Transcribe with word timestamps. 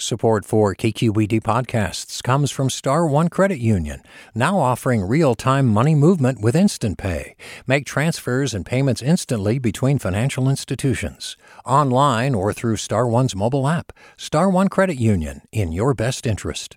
Support 0.00 0.44
for 0.44 0.76
KQED 0.76 1.42
podcasts 1.42 2.22
comes 2.22 2.52
from 2.52 2.70
Star 2.70 3.04
One 3.04 3.26
Credit 3.26 3.58
Union, 3.58 4.02
now 4.32 4.60
offering 4.60 5.02
real-time 5.02 5.66
money 5.66 5.96
movement 5.96 6.40
with 6.40 6.54
Instant 6.54 6.98
Pay. 6.98 7.34
Make 7.66 7.84
transfers 7.84 8.54
and 8.54 8.64
payments 8.64 9.02
instantly 9.02 9.58
between 9.58 9.98
financial 9.98 10.48
institutions, 10.48 11.36
online 11.66 12.36
or 12.36 12.52
through 12.52 12.76
Star 12.76 13.08
One's 13.08 13.34
mobile 13.34 13.66
app. 13.66 13.92
Star 14.16 14.48
One 14.48 14.68
Credit 14.68 14.94
Union, 14.94 15.40
in 15.50 15.72
your 15.72 15.94
best 15.94 16.28
interest. 16.28 16.76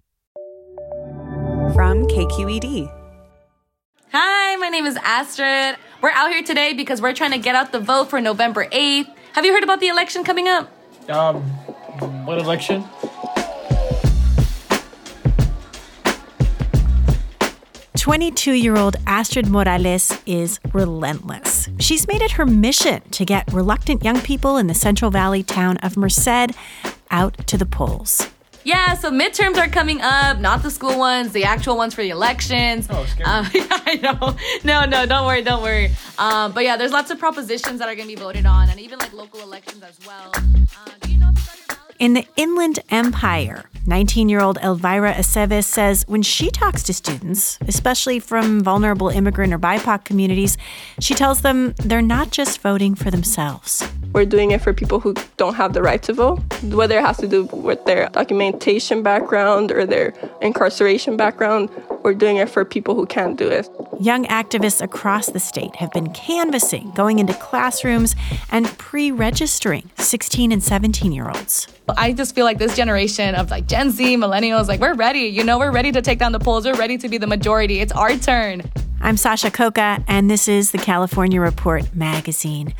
From 1.75 2.07
KQED. 2.07 2.91
Hi, 4.13 4.55
my 4.55 4.69
name 4.69 4.87
is 4.87 4.97
Astrid. 4.97 5.77
We're 6.01 6.09
out 6.09 6.31
here 6.31 6.41
today 6.41 6.73
because 6.73 6.99
we're 7.03 7.13
trying 7.13 7.33
to 7.33 7.37
get 7.37 7.53
out 7.53 7.71
the 7.71 7.81
vote 7.81 8.09
for 8.09 8.19
November 8.19 8.65
8th. 8.65 9.13
Have 9.33 9.45
you 9.45 9.53
heard 9.53 9.63
about 9.63 9.79
the 9.79 9.89
election 9.89 10.23
coming 10.23 10.47
up? 10.47 10.71
Um, 11.07 11.43
what 12.01 12.37
election? 12.39 12.83
22 18.01 18.53
year 18.53 18.75
old 18.75 18.95
Astrid 19.05 19.47
Morales 19.47 20.17
is 20.25 20.59
relentless. 20.73 21.69
She's 21.79 22.07
made 22.07 22.21
it 22.21 22.31
her 22.31 22.45
mission 22.47 23.01
to 23.11 23.25
get 23.25 23.51
reluctant 23.53 24.03
young 24.03 24.19
people 24.21 24.57
in 24.57 24.65
the 24.67 24.73
Central 24.73 25.11
Valley 25.11 25.43
town 25.43 25.77
of 25.77 25.95
Merced 25.95 26.51
out 27.11 27.45
to 27.45 27.57
the 27.57 27.65
polls. 27.65 28.27
Yeah, 28.63 28.93
so 28.95 29.11
midterms 29.11 29.57
are 29.57 29.67
coming 29.67 30.01
up, 30.01 30.39
not 30.39 30.61
the 30.61 30.69
school 30.69 30.97
ones, 30.97 31.31
the 31.31 31.43
actual 31.43 31.77
ones 31.77 31.95
for 31.95 32.01
the 32.01 32.09
elections. 32.09 32.87
Oh, 32.89 33.05
scary. 33.05 33.25
Um, 33.25 33.47
yeah, 33.53 33.65
I 33.69 33.95
know. 33.95 34.35
No, 34.63 34.85
no, 34.85 35.05
don't 35.05 35.25
worry, 35.25 35.41
don't 35.41 35.63
worry. 35.63 35.91
Um, 36.19 36.51
but 36.51 36.63
yeah, 36.63 36.77
there's 36.77 36.91
lots 36.91 37.11
of 37.11 37.19
propositions 37.19 37.79
that 37.79 37.87
are 37.87 37.95
going 37.95 38.07
to 38.07 38.15
be 38.15 38.21
voted 38.21 38.45
on, 38.45 38.69
and 38.69 38.79
even 38.79 38.99
like 38.99 39.13
local 39.13 39.41
elections 39.41 39.83
as 39.83 39.97
well. 40.05 40.31
Uh, 40.35 40.91
do 41.01 41.11
you 41.11 41.19
know 41.19 41.31
In 42.01 42.13
the 42.13 42.25
Inland 42.35 42.79
Empire, 42.89 43.69
19 43.85 44.27
year 44.27 44.41
old 44.41 44.57
Elvira 44.63 45.13
Aceves 45.13 45.65
says 45.65 46.03
when 46.07 46.23
she 46.23 46.49
talks 46.49 46.81
to 46.81 46.95
students, 46.95 47.59
especially 47.67 48.17
from 48.17 48.63
vulnerable 48.63 49.09
immigrant 49.09 49.53
or 49.53 49.59
BIPOC 49.59 50.03
communities, 50.03 50.57
she 50.99 51.13
tells 51.13 51.43
them 51.43 51.75
they're 51.77 52.01
not 52.01 52.31
just 52.31 52.59
voting 52.61 52.95
for 52.95 53.11
themselves. 53.11 53.87
We're 54.13 54.25
doing 54.25 54.51
it 54.51 54.61
for 54.61 54.73
people 54.73 54.99
who 54.99 55.13
don't 55.37 55.55
have 55.55 55.73
the 55.73 55.81
right 55.81 56.01
to 56.03 56.13
vote, 56.13 56.39
whether 56.63 56.97
it 56.97 57.05
has 57.05 57.17
to 57.17 57.27
do 57.27 57.45
with 57.45 57.85
their 57.85 58.09
documentation 58.09 59.03
background 59.03 59.71
or 59.71 59.85
their 59.85 60.13
incarceration 60.41 61.15
background. 61.15 61.69
We're 62.03 62.13
doing 62.13 62.37
it 62.37 62.49
for 62.49 62.65
people 62.65 62.93
who 62.95 63.05
can't 63.05 63.37
do 63.37 63.47
it. 63.47 63.69
Young 64.01 64.25
activists 64.25 64.81
across 64.81 65.27
the 65.27 65.39
state 65.39 65.77
have 65.77 65.91
been 65.91 66.11
canvassing, 66.11 66.91
going 66.91 67.19
into 67.19 67.33
classrooms, 67.35 68.15
and 68.51 68.65
pre 68.77 69.11
registering 69.11 69.89
16 69.97 70.51
and 70.51 70.61
17 70.61 71.11
year 71.11 71.29
olds. 71.29 71.67
I 71.89 72.11
just 72.11 72.35
feel 72.35 72.45
like 72.45 72.57
this 72.57 72.75
generation 72.75 73.35
of 73.35 73.49
like 73.49 73.67
Gen 73.67 73.91
Z, 73.91 74.17
millennials, 74.17 74.67
like 74.67 74.81
we're 74.81 74.95
ready. 74.95 75.21
You 75.21 75.43
know, 75.43 75.57
we're 75.57 75.71
ready 75.71 75.91
to 75.93 76.01
take 76.01 76.19
down 76.19 76.33
the 76.33 76.39
polls. 76.39 76.65
We're 76.65 76.75
ready 76.75 76.97
to 76.97 77.07
be 77.07 77.17
the 77.17 77.27
majority. 77.27 77.79
It's 77.79 77.93
our 77.93 78.17
turn. 78.17 78.63
I'm 79.03 79.17
Sasha 79.17 79.49
Khokha, 79.49 80.03
and 80.07 80.29
this 80.29 80.47
is 80.47 80.69
the 80.69 80.77
California 80.77 81.41
Report 81.41 81.95
magazine. 81.95 82.75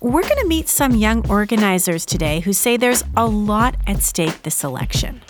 We're 0.00 0.22
going 0.22 0.40
to 0.40 0.46
meet 0.46 0.68
some 0.68 0.92
young 0.92 1.28
organizers 1.30 2.06
today 2.06 2.40
who 2.40 2.54
say 2.54 2.78
there's 2.78 3.04
a 3.14 3.26
lot 3.26 3.76
at 3.86 4.02
stake 4.02 4.42
this 4.42 4.64
election. 4.64 5.20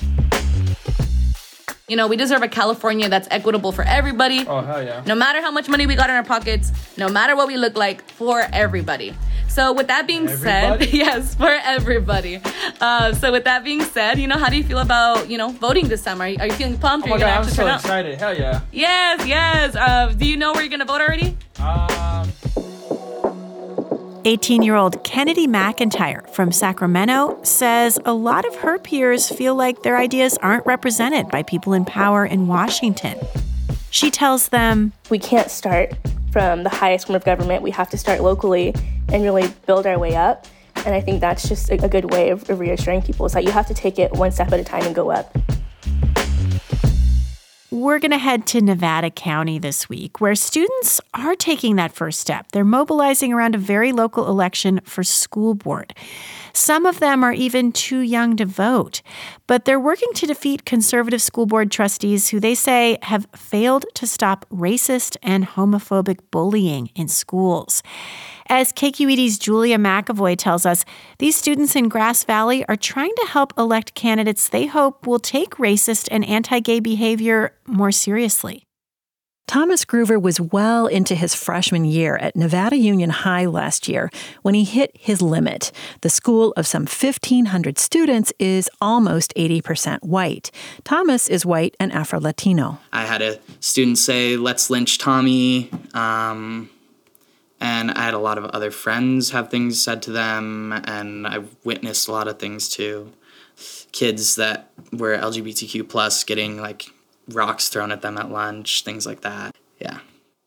You 1.89 1.95
know, 1.97 2.09
we 2.09 2.17
deserve 2.17 2.43
a 2.43 2.49
California 2.49 3.09
that's 3.09 3.29
equitable 3.31 3.71
for 3.71 3.85
everybody. 3.85 4.45
Oh, 4.45 4.61
hell 4.61 4.83
yeah. 4.83 5.05
No 5.07 5.15
matter 5.15 5.41
how 5.41 5.53
much 5.53 5.69
money 5.69 5.87
we 5.87 5.95
got 5.95 6.11
in 6.11 6.17
our 6.17 6.25
pockets, 6.25 6.73
no 6.97 7.09
matter 7.09 7.37
what 7.37 7.47
we 7.47 7.57
look 7.57 7.77
like, 7.77 8.03
for 8.11 8.41
everybody. 8.53 9.15
So, 9.47 9.73
with 9.73 9.87
that 9.87 10.05
being 10.05 10.29
Everybody? 10.29 10.87
said, 10.87 10.93
yes, 11.07 11.37
for 11.37 11.47
everybody. 11.49 12.41
Uh, 12.81 13.15
so, 13.15 13.31
with 13.31 13.45
that 13.45 13.63
being 13.63 13.83
said, 13.83 14.19
you 14.19 14.27
know, 14.27 14.37
how 14.37 14.49
do 14.49 14.57
you 14.57 14.65
feel 14.65 14.81
about 14.81 15.31
you 15.31 15.39
know 15.39 15.51
voting 15.51 15.87
this 15.87 16.03
summer? 16.03 16.25
Are 16.25 16.29
you, 16.29 16.37
are 16.41 16.47
you 16.47 16.53
feeling 16.55 16.77
pumped? 16.77 17.07
Oh 17.07 17.13
Are 17.13 17.19
my 17.19 17.25
you 17.25 17.31
god, 17.31 17.35
gonna 17.37 17.47
I'm 17.47 17.55
so 17.55 17.75
excited. 17.89 18.19
Hell 18.19 18.37
yeah. 18.37 18.63
Yes, 18.73 19.25
yes. 19.25 19.77
Uh, 19.77 20.13
do 20.17 20.27
you 20.27 20.37
know 20.37 20.53
where 20.55 20.63
you're 20.63 20.71
gonna 20.71 20.85
vote 20.85 21.01
already? 21.01 21.37
Um, 21.61 22.29
18 24.27 24.63
year 24.63 24.75
old 24.75 25.05
Kennedy 25.05 25.47
McIntyre 25.47 26.29
from 26.31 26.51
Sacramento 26.51 27.39
says 27.45 27.97
a 28.05 28.13
lot 28.13 28.45
of 28.45 28.57
her 28.57 28.77
peers 28.77 29.29
feel 29.29 29.55
like 29.55 29.85
their 29.85 29.97
ideas 29.97 30.37
aren't 30.39 30.67
represented 30.67 31.29
by 31.29 31.45
people 31.45 31.73
in 31.73 31.85
power 31.85 32.27
in 32.27 32.49
Washington. 32.49 33.17
She 33.91 34.11
tells 34.11 34.49
them, 34.49 34.93
we 35.11 35.21
can't 35.21 35.49
start 35.49 35.95
from 36.33 36.65
the 36.65 36.69
highest 36.71 37.07
form 37.07 37.15
of 37.15 37.25
government. 37.25 37.63
We 37.63 37.71
have 37.71 37.89
to 37.91 37.97
start 37.97 38.21
locally 38.21 38.75
and 39.13 39.23
really 39.23 39.47
build 39.65 39.87
our 39.87 39.97
way 39.97 40.17
up. 40.17 40.45
And 40.85 40.93
I 40.93 41.01
think 41.01 41.21
that's 41.21 41.49
just 41.49 41.71
a, 41.71 41.77
good 41.77 42.11
way 42.11 42.31
of 42.31 42.49
reassuring 42.49 43.03
people 43.03 43.27
is 43.27 43.33
that 43.33 43.45
you 43.45 43.53
have 43.53 43.69
to 43.69 43.75
take 43.75 44.01
it 44.01 44.13
one 44.13 44.33
step 44.33 44.53
at 44.53 44.59
a 44.59 44.65
time 44.65 44.83
and 44.83 44.95
go 44.95 45.13
up. 45.13 45.39
We're 47.77 47.99
going 47.99 48.13
to 48.13 48.17
head 48.17 48.47
to 48.47 48.63
Nevada 48.63 49.11
County 49.11 49.59
this 49.59 49.87
week, 49.87 50.19
where 50.19 50.35
students 50.35 50.99
are 51.13 51.35
taking 51.35 51.77
that 51.77 51.93
first 51.93 52.21
step. 52.21 52.51
They're 52.53 52.65
mobilizing 52.65 53.35
around 53.35 53.55
a 53.55 53.59
very 53.59 53.93
local 53.93 54.29
election 54.31 54.81
for 54.85 55.05
school 55.05 55.53
board. 55.53 55.93
Some 56.55 56.87
of 56.87 57.01
them 57.01 57.23
are 57.23 57.35
even 57.35 57.73
too 57.73 57.99
young 57.99 58.35
to 58.39 58.47
vote, 58.47 59.03
but 59.47 59.67
they're 59.67 59.79
working 59.79 60.09
to 60.15 60.27
defeat 60.27 60.65
conservative 60.65 61.21
school 61.21 61.45
board 61.45 61.71
trustees 61.71 62.31
who 62.31 62.41
they 62.41 62.55
say 62.55 62.97
have 63.03 63.27
failed 63.37 63.85
to 63.93 64.07
stop 64.07 64.47
racist 64.49 65.19
and 65.23 65.47
homophobic 65.47 66.21
bullying 66.31 66.89
in 66.95 67.09
schools. 67.09 67.83
As 68.49 68.73
KQED's 68.73 69.39
Julia 69.39 69.77
McEvoy 69.77 70.37
tells 70.37 70.65
us, 70.65 70.85
these 71.19 71.37
students 71.37 71.75
in 71.75 71.89
Grass 71.89 72.25
Valley 72.25 72.65
are 72.69 72.77
trying 72.77 73.13
to 73.17 73.27
help 73.29 73.53
elect 73.59 73.95
candidates 73.95 74.49
they 74.49 74.67
hope 74.67 75.07
will 75.07 75.19
take 75.19 75.57
racist 75.57 76.09
and 76.11 76.25
anti 76.25 76.61
gay 76.61 76.81
behavior 76.81 77.57
more 77.67 77.93
seriously. 77.93 78.63
Thomas 79.47 79.85
Groover 79.85 80.21
was 80.21 80.41
well 80.41 80.89
into 80.89 81.15
his 81.15 81.35
freshman 81.35 81.85
year 81.85 82.17
at 82.17 82.35
Nevada 82.35 82.77
Union 82.77 83.11
High 83.11 83.47
last 83.47 83.87
year 83.87 84.11
when 84.43 84.55
he 84.55 84.65
hit 84.65 84.91
his 84.95 85.23
limit. 85.23 85.71
The 86.01 86.11
school 86.11 86.53
of 86.57 86.67
some 86.67 86.83
1,500 86.83 87.79
students 87.79 88.33
is 88.41 88.69
almost 88.81 89.33
80% 89.37 90.03
white. 90.03 90.51
Thomas 90.83 91.29
is 91.29 91.47
white 91.47 91.77
and 91.79 91.93
Afro 91.93 92.19
Latino. 92.19 92.81
I 92.93 93.07
had 93.07 93.23
a 93.23 93.39
student 93.61 93.99
say, 93.99 94.37
let's 94.37 94.69
lynch 94.69 94.99
Tommy. 94.99 95.71
Um, 95.95 96.69
and 97.61 97.91
I 97.91 98.03
had 98.03 98.15
a 98.15 98.19
lot 98.19 98.39
of 98.39 98.45
other 98.47 98.71
friends 98.71 99.31
have 99.31 99.51
things 99.51 99.81
said 99.83 100.03
to 100.03 100.13
them, 100.13 100.73
and 100.87 101.27
I've 101.27 101.55
witnessed 101.65 102.09
a 102.09 102.13
lot 102.13 102.29
of 102.29 102.39
things 102.39 102.69
too. 102.69 103.13
Kids 103.93 104.37
that 104.37 104.71
were 104.93 105.17
LGBTQ 105.17 105.89
plus 105.89 106.25
getting 106.25 106.61
like 106.61 106.91
rocks 107.29 107.69
thrown 107.69 107.91
at 107.91 108.03
them 108.03 108.19
at 108.19 108.31
lunch, 108.31 108.85
things 108.85 109.07
like 109.07 109.23
that. 109.23 109.55
Yeah. 109.81 110.01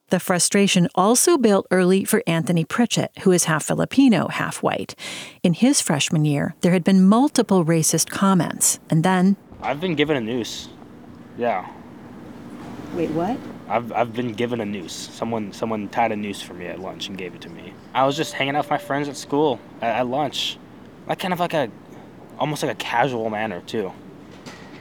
The 0.09 0.19
frustration 0.19 0.87
also 0.95 1.37
built 1.37 1.67
early 1.69 2.03
for 2.03 2.23
Anthony 2.25 2.65
Pritchett, 2.65 3.11
who 3.19 3.31
is 3.31 3.43
half 3.43 3.65
Filipino, 3.65 4.27
half 4.27 4.63
white. 4.63 4.95
In 5.43 5.53
his 5.53 5.81
freshman 5.81 6.25
year, 6.25 6.55
there 6.61 6.71
had 6.71 6.83
been 6.83 7.07
multiple 7.07 7.63
racist 7.63 8.09
comments, 8.09 8.79
and 8.89 9.03
then 9.03 9.37
I've 9.61 9.79
been 9.79 9.93
given 9.93 10.17
a 10.17 10.21
noose. 10.21 10.69
Yeah. 11.37 11.69
Wait, 12.95 13.11
what? 13.11 13.37
I've, 13.69 13.91
I've 13.94 14.13
been 14.13 14.34
given 14.34 14.62
a 14.62 14.66
noose. 14.66 14.94
Someone 14.94 15.53
someone 15.53 15.90
tied 15.90 16.12
a 16.12 16.16
noose 16.16 16.41
for 16.41 16.56
me 16.56 16.66
at 16.66 16.80
lunch 16.80 17.07
and 17.07 17.18
gave 17.18 17.35
it 17.35 17.41
to 17.41 17.50
me. 17.50 17.74
I 17.94 18.06
was 18.06 18.18
just 18.18 18.34
hanging 18.34 18.56
out 18.56 18.66
with 18.66 18.72
my 18.72 18.80
friends 18.80 19.07
at 19.07 19.16
school 19.16 19.59
at, 19.81 19.96
at 19.96 20.07
lunch, 20.07 20.57
like 21.07 21.19
kind 21.19 21.34
of 21.34 21.40
like 21.40 21.53
a, 21.53 21.69
almost 22.39 22.63
like 22.63 22.71
a 22.71 22.75
casual 22.75 23.30
manner 23.30 23.62
too. 23.62 23.94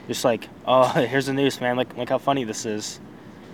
Just 0.07 0.25
like, 0.25 0.49
oh, 0.65 0.87
here's 1.07 1.27
a 1.27 1.33
noose, 1.33 1.61
man. 1.61 1.77
Like, 1.77 1.95
look 1.95 2.09
how 2.09 2.17
funny 2.17 2.43
this 2.43 2.65
is. 2.65 2.99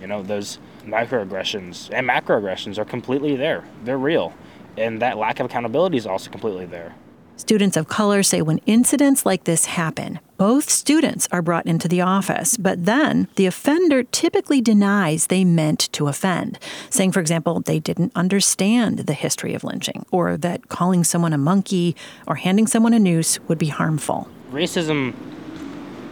You 0.00 0.06
know, 0.06 0.22
those 0.22 0.58
microaggressions 0.84 1.90
and 1.92 2.08
macroaggressions 2.08 2.78
are 2.78 2.84
completely 2.84 3.36
there. 3.36 3.64
They're 3.84 3.98
real, 3.98 4.32
and 4.78 5.02
that 5.02 5.18
lack 5.18 5.38
of 5.38 5.46
accountability 5.46 5.98
is 5.98 6.06
also 6.06 6.30
completely 6.30 6.64
there. 6.64 6.94
Students 7.36 7.76
of 7.76 7.88
color 7.88 8.22
say 8.22 8.40
when 8.40 8.58
incidents 8.64 9.26
like 9.26 9.44
this 9.44 9.66
happen, 9.66 10.18
both 10.36 10.68
students 10.68 11.28
are 11.32 11.42
brought 11.42 11.66
into 11.66 11.88
the 11.88 12.00
office, 12.00 12.56
but 12.56 12.84
then 12.84 13.28
the 13.36 13.46
offender 13.46 14.02
typically 14.02 14.60
denies 14.60 15.26
they 15.28 15.44
meant 15.44 15.90
to 15.92 16.08
offend, 16.08 16.58
saying, 16.90 17.12
for 17.12 17.20
example, 17.20 17.60
they 17.60 17.78
didn't 17.78 18.12
understand 18.14 19.00
the 19.00 19.14
history 19.14 19.54
of 19.54 19.64
lynching, 19.64 20.04
or 20.10 20.36
that 20.36 20.68
calling 20.68 21.04
someone 21.04 21.32
a 21.32 21.38
monkey 21.38 21.96
or 22.26 22.36
handing 22.36 22.66
someone 22.66 22.92
a 22.92 22.98
noose 22.98 23.38
would 23.48 23.58
be 23.58 23.68
harmful. 23.68 24.28
Racism 24.50 25.14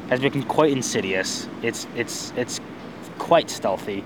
has 0.09 0.21
become 0.21 0.43
quite 0.45 0.73
insidious. 0.73 1.49
It's 1.63 1.87
it's 1.95 2.33
it's 2.37 2.61
quite 3.19 3.51
stealthy. 3.51 4.05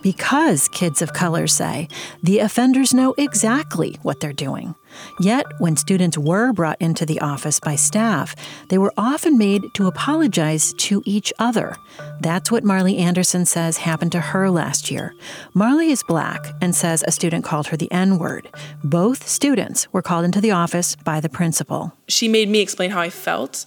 Because, 0.00 0.68
kids 0.68 1.02
of 1.02 1.12
color 1.12 1.48
say, 1.48 1.88
the 2.22 2.38
offenders 2.38 2.94
know 2.94 3.14
exactly 3.18 3.98
what 4.02 4.20
they're 4.20 4.32
doing. 4.32 4.76
Yet, 5.20 5.46
when 5.58 5.76
students 5.76 6.18
were 6.18 6.52
brought 6.52 6.80
into 6.80 7.04
the 7.04 7.20
office 7.20 7.60
by 7.60 7.76
staff, 7.76 8.34
they 8.68 8.78
were 8.78 8.92
often 8.96 9.38
made 9.38 9.62
to 9.74 9.86
apologize 9.86 10.72
to 10.74 11.02
each 11.04 11.32
other. 11.38 11.76
That's 12.20 12.50
what 12.50 12.64
Marley 12.64 12.98
Anderson 12.98 13.46
says 13.46 13.78
happened 13.78 14.12
to 14.12 14.20
her 14.20 14.50
last 14.50 14.90
year. 14.90 15.14
Marley 15.54 15.90
is 15.90 16.02
black 16.02 16.46
and 16.60 16.74
says 16.74 17.04
a 17.06 17.12
student 17.12 17.44
called 17.44 17.68
her 17.68 17.76
the 17.76 17.90
N 17.92 18.18
word. 18.18 18.48
Both 18.82 19.26
students 19.26 19.92
were 19.92 20.02
called 20.02 20.24
into 20.24 20.40
the 20.40 20.50
office 20.50 20.96
by 20.96 21.20
the 21.20 21.28
principal. 21.28 21.92
She 22.08 22.28
made 22.28 22.48
me 22.48 22.60
explain 22.60 22.90
how 22.90 23.00
I 23.00 23.10
felt, 23.10 23.66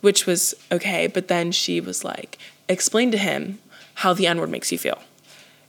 which 0.00 0.26
was 0.26 0.54
okay, 0.70 1.06
but 1.06 1.28
then 1.28 1.52
she 1.52 1.80
was 1.80 2.04
like, 2.04 2.38
explain 2.68 3.10
to 3.10 3.18
him 3.18 3.58
how 3.94 4.14
the 4.14 4.26
N 4.26 4.38
word 4.38 4.50
makes 4.50 4.72
you 4.72 4.78
feel 4.78 5.00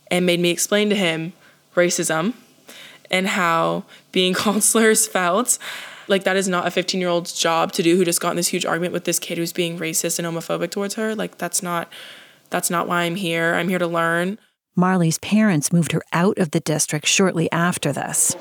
and 0.09 0.25
made 0.25 0.39
me 0.39 0.49
explain 0.49 0.89
to 0.89 0.95
him 0.95 1.33
racism 1.75 2.33
and 3.11 3.27
how 3.27 3.83
being 4.11 4.33
slurs 4.61 5.05
felt. 5.05 5.59
Like 6.07 6.23
that 6.23 6.35
is 6.35 6.47
not 6.47 6.65
a 6.65 6.71
15 6.71 6.99
year 6.99 7.09
old's 7.09 7.37
job 7.37 7.71
to 7.73 7.83
do 7.83 7.95
who 7.95 8.03
just 8.03 8.19
got 8.19 8.31
in 8.31 8.37
this 8.37 8.47
huge 8.47 8.65
argument 8.65 8.93
with 8.93 9.05
this 9.05 9.19
kid 9.19 9.37
who's 9.37 9.53
being 9.53 9.77
racist 9.77 10.17
and 10.17 10.27
homophobic 10.27 10.71
towards 10.71 10.95
her. 10.95 11.13
Like 11.13 11.37
that's 11.37 11.61
not 11.61 11.91
that's 12.49 12.69
not 12.69 12.87
why 12.87 13.03
I'm 13.03 13.15
here. 13.15 13.53
I'm 13.53 13.69
here 13.69 13.79
to 13.79 13.87
learn. 13.87 14.39
Marley's 14.75 15.19
parents 15.19 15.71
moved 15.71 15.91
her 15.91 16.01
out 16.13 16.39
of 16.39 16.51
the 16.51 16.59
district 16.61 17.05
shortly 17.05 17.51
after 17.51 17.93
this. 17.93 18.35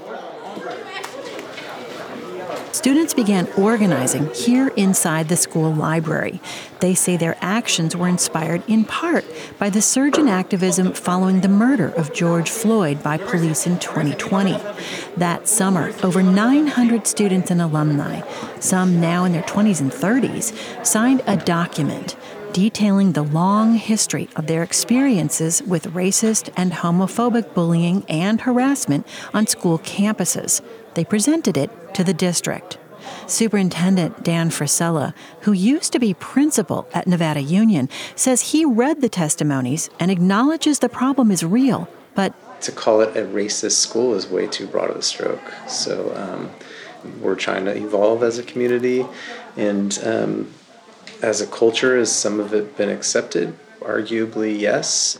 Students 2.72 3.14
began 3.14 3.48
organizing 3.58 4.32
here 4.32 4.68
inside 4.76 5.28
the 5.28 5.36
school 5.36 5.74
library. 5.74 6.40
They 6.78 6.94
say 6.94 7.16
their 7.16 7.36
actions 7.40 7.96
were 7.96 8.06
inspired 8.06 8.62
in 8.68 8.84
part 8.84 9.24
by 9.58 9.70
the 9.70 9.82
surge 9.82 10.16
in 10.18 10.28
activism 10.28 10.92
following 10.92 11.40
the 11.40 11.48
murder 11.48 11.88
of 11.88 12.14
George 12.14 12.48
Floyd 12.48 13.02
by 13.02 13.18
police 13.18 13.66
in 13.66 13.80
2020. 13.80 14.56
That 15.16 15.48
summer, 15.48 15.92
over 16.04 16.22
900 16.22 17.08
students 17.08 17.50
and 17.50 17.60
alumni, 17.60 18.22
some 18.60 19.00
now 19.00 19.24
in 19.24 19.32
their 19.32 19.42
20s 19.42 19.80
and 19.80 19.90
30s, 19.90 20.86
signed 20.86 21.22
a 21.26 21.36
document 21.36 22.16
detailing 22.52 23.12
the 23.12 23.22
long 23.22 23.74
history 23.74 24.28
of 24.36 24.46
their 24.46 24.62
experiences 24.62 25.62
with 25.62 25.94
racist 25.94 26.50
and 26.56 26.72
homophobic 26.72 27.54
bullying 27.54 28.04
and 28.08 28.40
harassment 28.40 29.06
on 29.32 29.46
school 29.46 29.78
campuses. 29.78 30.60
They 30.94 31.04
presented 31.04 31.56
it 31.56 31.70
to 31.94 32.04
the 32.04 32.14
district. 32.14 32.78
Superintendent 33.26 34.22
Dan 34.22 34.50
Frisella, 34.50 35.14
who 35.42 35.52
used 35.52 35.92
to 35.92 35.98
be 35.98 36.14
principal 36.14 36.88
at 36.92 37.06
Nevada 37.06 37.40
Union, 37.40 37.88
says 38.14 38.52
he 38.52 38.64
read 38.64 39.00
the 39.00 39.08
testimonies 39.08 39.88
and 39.98 40.10
acknowledges 40.10 40.78
the 40.78 40.88
problem 40.88 41.30
is 41.30 41.44
real, 41.44 41.88
but 42.14 42.34
to 42.62 42.72
call 42.72 43.00
it 43.00 43.16
a 43.16 43.22
racist 43.22 43.76
school 43.76 44.14
is 44.14 44.26
way 44.28 44.46
too 44.46 44.66
broad 44.66 44.90
of 44.90 44.96
a 44.96 45.02
stroke. 45.02 45.52
So 45.66 46.14
um, 46.14 46.50
we're 47.20 47.36
trying 47.36 47.64
to 47.64 47.74
evolve 47.74 48.22
as 48.22 48.38
a 48.38 48.42
community, 48.42 49.06
and 49.56 49.98
um, 50.04 50.52
as 51.22 51.40
a 51.40 51.46
culture, 51.46 51.98
has 51.98 52.14
some 52.14 52.40
of 52.40 52.54
it 52.54 52.76
been 52.76 52.90
accepted? 52.90 53.56
Arguably, 53.80 54.58
yes. 54.58 55.18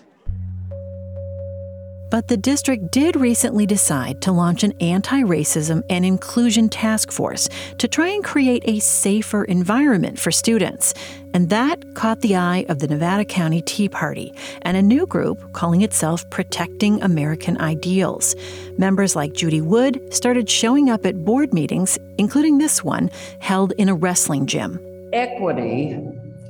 But 2.10 2.26
the 2.26 2.36
district 2.36 2.90
did 2.90 3.14
recently 3.14 3.66
decide 3.66 4.20
to 4.22 4.32
launch 4.32 4.64
an 4.64 4.72
anti 4.80 5.22
racism 5.22 5.84
and 5.88 6.04
inclusion 6.04 6.68
task 6.68 7.12
force 7.12 7.48
to 7.78 7.86
try 7.86 8.08
and 8.08 8.24
create 8.24 8.64
a 8.66 8.80
safer 8.80 9.44
environment 9.44 10.18
for 10.18 10.32
students. 10.32 10.92
And 11.32 11.48
that 11.50 11.94
caught 11.94 12.20
the 12.20 12.34
eye 12.34 12.66
of 12.68 12.80
the 12.80 12.88
Nevada 12.88 13.24
County 13.24 13.62
Tea 13.62 13.88
Party 13.88 14.34
and 14.62 14.76
a 14.76 14.82
new 14.82 15.06
group 15.06 15.52
calling 15.52 15.82
itself 15.82 16.28
Protecting 16.30 17.00
American 17.00 17.60
Ideals. 17.60 18.34
Members 18.76 19.14
like 19.14 19.32
Judy 19.32 19.60
Wood 19.60 20.12
started 20.12 20.50
showing 20.50 20.90
up 20.90 21.06
at 21.06 21.24
board 21.24 21.54
meetings, 21.54 21.96
including 22.18 22.58
this 22.58 22.82
one 22.82 23.08
held 23.38 23.70
in 23.78 23.88
a 23.88 23.94
wrestling 23.94 24.46
gym. 24.46 24.84
Equity 25.12 25.98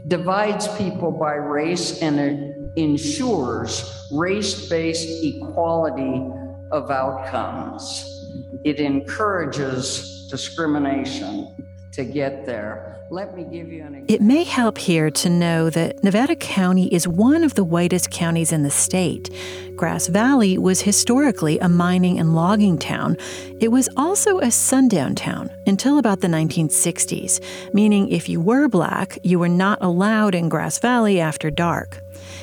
divides 0.09 0.69
people 0.77 1.11
by 1.11 1.35
race 1.35 2.03
and 2.03 2.21
it 2.21 2.57
ensures 2.77 4.07
race 4.13 4.69
based 4.69 5.25
equality 5.25 6.23
of 6.71 6.91
outcomes. 6.91 8.27
It 8.65 8.81
encourages 8.81 10.27
discrimination 10.31 11.70
to 11.93 12.05
get 12.05 12.47
there. 12.47 12.97
Let 13.11 13.37
me 13.37 13.43
give 13.43 13.73
you 13.73 13.83
an 13.83 13.95
example. 13.95 14.15
It 14.15 14.21
may 14.21 14.45
help 14.45 14.79
here 14.79 15.11
to 15.11 15.29
know 15.29 15.69
that 15.71 16.05
Nevada 16.05 16.37
County 16.37 16.87
is 16.95 17.09
one 17.09 17.43
of 17.43 17.55
the 17.55 17.65
whitest 17.65 18.11
counties 18.11 18.53
in 18.53 18.63
the 18.63 18.71
state. 18.71 19.29
Grass 19.75 20.07
Valley 20.07 20.57
was 20.57 20.83
historically 20.83 21.59
a 21.59 21.69
mining 21.69 22.21
and 22.21 22.35
logging 22.35 22.79
town. 22.79 23.17
It 23.61 23.69
was 23.73 23.89
also 23.97 24.39
a 24.39 24.53
sundown 24.53 25.17
town 25.17 25.51
until 25.67 25.99
about 25.99 26.21
the 26.21 26.29
1960s, 26.29 27.43
meaning 27.75 28.09
if 28.09 28.29
you 28.29 28.41
were 28.41 28.69
black, 28.69 29.19
you 29.25 29.41
were 29.41 29.49
not 29.49 29.79
allowed 29.81 30.35
in 30.37 30.49
Grass 30.49 30.79
Valley 30.79 31.19
after 31.19 31.51
dark. 31.51 32.01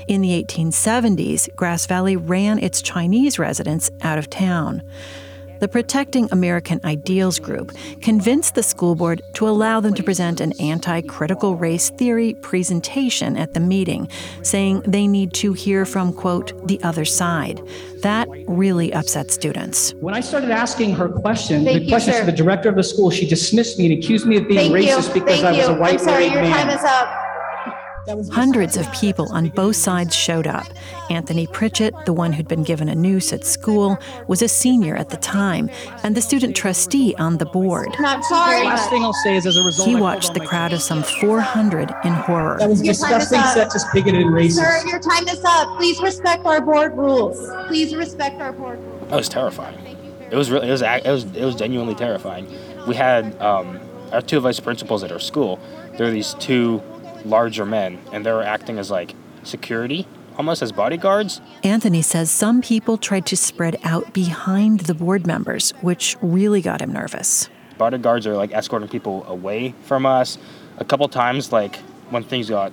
In 0.08 0.22
the 0.22 0.44
1870s, 0.44 1.56
Grass 1.56 1.86
Valley 1.86 2.18
ran 2.18 2.60
its 2.60 2.82
Chinese 2.82 3.40
residents 3.40 3.90
out 4.02 4.18
of 4.18 4.30
town 4.30 4.84
the 5.60 5.68
Protecting 5.68 6.28
American 6.32 6.80
Ideals 6.84 7.40
group 7.40 7.72
convinced 8.02 8.56
the 8.56 8.64
school 8.64 8.96
board 8.96 9.22
to 9.34 9.48
allow 9.48 9.80
them 9.80 9.94
to 9.96 10.04
present 10.04 10.42
an 10.42 10.54
anti 10.60 11.02
critical 11.02 11.56
race 11.56 11.90
theory 11.92 12.34
presentation 12.36 13.38
at 13.38 13.54
the 13.54 13.60
meeting, 13.60 14.10
saying 14.44 14.82
they 14.82 15.08
need 15.08 15.34
to 15.34 15.54
hear 15.54 15.86
from, 15.86 16.14
quote, 16.14 16.68
the 16.68 16.82
other 16.84 17.06
side. 17.06 17.62
That 18.04 18.28
really 18.48 18.94
upset 18.94 19.32
students. 19.32 19.94
When 19.96 20.14
I 20.14 20.20
started 20.22 20.52
asking 20.52 20.94
her 20.96 21.10
questions, 21.10 21.66
Thank 21.66 21.80
the 21.80 21.84
you, 21.86 21.90
questions 21.90 22.18
sir. 22.18 22.26
to 22.26 22.32
the 22.32 22.38
director 22.38 22.70
of 22.70 22.76
the 22.76 22.84
school, 22.84 23.10
she 23.10 23.28
dismissed 23.28 23.80
me 23.80 23.92
and 23.92 24.04
accused 24.04 24.26
me 24.26 24.38
of 24.38 24.48
being 24.48 24.72
Thank 24.72 24.86
racist 24.86 25.08
you. 25.16 25.22
because 25.22 25.42
Thank 25.42 25.46
I 25.46 25.52
was 25.58 25.68
you. 25.68 25.76
a 25.76 25.80
white 25.80 25.94
I'm 25.94 26.00
sorry, 26.00 26.26
your 26.26 26.44
man. 26.44 26.52
time 26.52 26.70
is 26.70 26.84
up. 26.84 27.27
Hundreds 28.32 28.78
of 28.78 28.90
people 28.94 29.28
on 29.34 29.50
both 29.50 29.76
sides 29.76 30.16
showed 30.16 30.48
up. 30.48 30.66
Anthony 31.10 31.46
Pritchett, 31.46 31.94
the 32.06 32.14
one 32.14 32.32
who'd 32.32 32.48
been 32.48 32.64
given 32.64 32.88
a 32.88 32.96
noose 32.96 33.34
at 33.34 33.44
school, 33.44 33.98
was 34.28 34.42
a 34.42 34.48
senior 34.48 34.96
at 34.96 35.10
the 35.10 35.18
time 35.18 35.70
and 36.04 36.16
the 36.16 36.22
student 36.22 36.56
trustee 36.56 37.14
on 37.16 37.38
the 37.38 37.46
board. 37.46 37.90
Not 38.00 38.24
sorry. 38.24 38.64
Last 38.64 38.90
thing 38.90 39.04
I'll 39.04 39.12
say 39.14 39.36
is 39.36 39.46
as 39.46 39.58
a 39.58 39.64
result, 39.64 39.90
he 39.90 39.96
watched 39.96 40.34
the 40.34 40.40
crowd 40.40 40.72
of 40.72 40.82
some 40.82 41.04
400 41.04 41.94
in 42.06 42.14
horror. 42.14 42.58
That 42.60 42.70
was 42.70 42.82
your 42.82 42.94
disgusting, 42.94 43.40
sexist, 43.40 43.92
bigoted, 43.94 44.22
and 44.22 44.32
racist. 44.32 44.54
Sir, 44.54 44.88
your 44.88 45.00
time 45.00 45.28
is 45.28 45.44
up. 45.44 45.78
Please 45.78 46.02
respect 46.02 46.46
our 46.46 46.62
board 46.62 46.96
rules. 46.96 47.50
Please 47.68 47.94
respect 47.94 48.40
our 48.40 48.54
board 48.54 48.80
rules. 48.80 49.10
That 49.10 49.18
was 49.18 49.30
terrifying. 49.30 49.78
It 50.32 50.36
was 50.36 50.50
really, 50.50 50.68
it 50.68 50.72
was, 50.72 50.82
it 50.82 51.06
was, 51.06 51.24
it 51.24 51.44
was 51.44 51.56
genuinely 51.56 51.96
terrifying. 51.96 52.48
We 52.88 52.96
had 52.96 53.40
um, 53.42 53.80
our 54.12 54.22
two 54.22 54.40
vice 54.40 54.60
principals 54.60 55.04
at 55.04 55.12
our 55.12 55.20
school. 55.20 55.60
There 55.98 56.06
were 56.06 56.12
these 56.12 56.36
two 56.36 56.82
larger 57.26 57.66
men, 57.66 58.00
and 58.12 58.26
they 58.26 58.32
were 58.32 58.44
acting 58.44 58.78
as 58.80 58.92
like 58.92 59.16
security, 59.44 60.08
almost 60.38 60.62
as 60.62 60.72
bodyguards. 60.72 61.42
Anthony 61.64 62.02
says 62.02 62.30
some 62.30 62.62
people 62.62 62.98
tried 62.98 63.26
to 63.28 63.38
spread 63.38 63.78
out 63.84 64.14
behind 64.14 64.82
the 64.82 64.94
board 64.94 65.26
members, 65.26 65.72
which 65.82 66.16
really 66.22 66.62
got 66.62 66.82
him 66.82 66.92
nervous. 66.92 67.50
Bodyguards 67.78 68.26
are 68.28 68.36
like 68.36 68.52
escorting 68.54 68.90
people 68.90 69.24
away 69.28 69.74
from 69.84 70.06
us. 70.06 70.38
A 70.78 70.86
couple 70.86 71.08
times, 71.08 71.52
like 71.52 71.78
when 72.10 72.24
things 72.24 72.50
got 72.50 72.72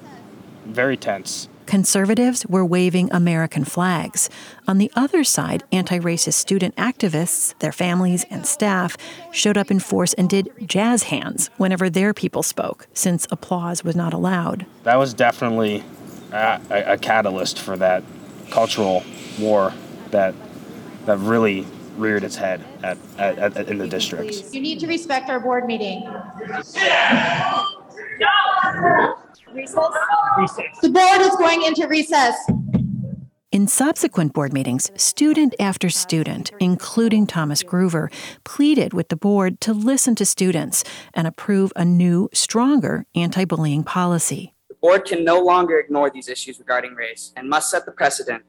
very 0.67 0.97
tense, 0.97 1.49
Conservatives 1.67 2.47
were 2.47 2.65
waving 2.65 3.11
American 3.13 3.65
flags. 3.65 4.29
On 4.69 4.79
the 4.79 4.91
other 4.95 5.25
side, 5.25 5.65
anti 5.73 5.99
racist 5.99 6.35
student 6.35 6.77
activists, 6.77 7.59
their 7.59 7.73
families, 7.73 8.25
and 8.31 8.47
staff 8.47 8.97
showed 9.33 9.57
up 9.57 9.71
in 9.71 9.81
force 9.81 10.13
and 10.15 10.29
did 10.29 10.51
jazz 10.67 11.05
hands 11.05 11.51
whenever 11.57 11.89
their 11.89 12.13
people 12.13 12.43
spoke, 12.43 12.87
since 12.93 13.27
applause 13.31 13.83
was 13.83 13.97
not 13.97 14.13
allowed. 14.13 14.67
That 14.83 14.97
was 14.97 15.15
definitely 15.15 15.85
a, 16.33 16.61
a, 16.71 16.93
a 16.93 16.99
catalyst 16.99 17.59
for 17.59 17.77
that 17.77 18.03
cultural 18.51 19.03
war 19.39 19.73
that, 20.11 20.35
that 21.07 21.19
really 21.19 21.67
reared 21.97 22.25
its 22.25 22.37
head 22.37 22.65
at, 22.83 22.99
at, 23.19 23.39
at, 23.39 23.69
in 23.69 23.79
the 23.79 23.89
district. 23.89 24.53
You 24.53 24.61
need 24.61 24.81
to 24.81 24.87
respect 24.87 25.31
our 25.31 25.41
board 25.41 25.67
meeting. 25.67 26.03
Recess? 29.53 29.79
Recess. 30.39 30.81
The 30.83 30.91
board 30.91 31.21
is 31.21 31.37
going 31.37 31.63
into 31.63 31.87
recess. 31.87 32.35
In 33.53 33.69
subsequent 33.69 34.33
board 34.33 34.53
meetings, 34.53 34.91
student 34.97 35.55
after 35.61 35.89
student, 35.89 36.51
including 36.59 37.25
Thomas 37.25 37.63
Groover, 37.63 38.13
pleaded 38.43 38.93
with 38.93 39.11
the 39.11 39.17
board 39.17 39.61
to 39.61 39.73
listen 39.73 40.17
to 40.17 40.27
students 40.27 40.83
and 41.15 41.29
approve 41.29 41.73
a 41.77 41.85
new, 41.85 42.29
stronger 42.33 43.07
anti 43.15 43.45
bullying 43.45 43.85
policy. 43.85 44.55
The 44.69 44.75
board 44.75 45.05
can 45.05 45.25
no 45.25 45.41
longer 45.41 45.79
ignore 45.79 46.11
these 46.11 46.29
issues 46.29 46.59
regarding 46.59 46.95
race 46.95 47.33
and 47.37 47.49
must 47.49 47.71
set 47.71 47.87
the 47.87 47.93
precedent 47.93 48.43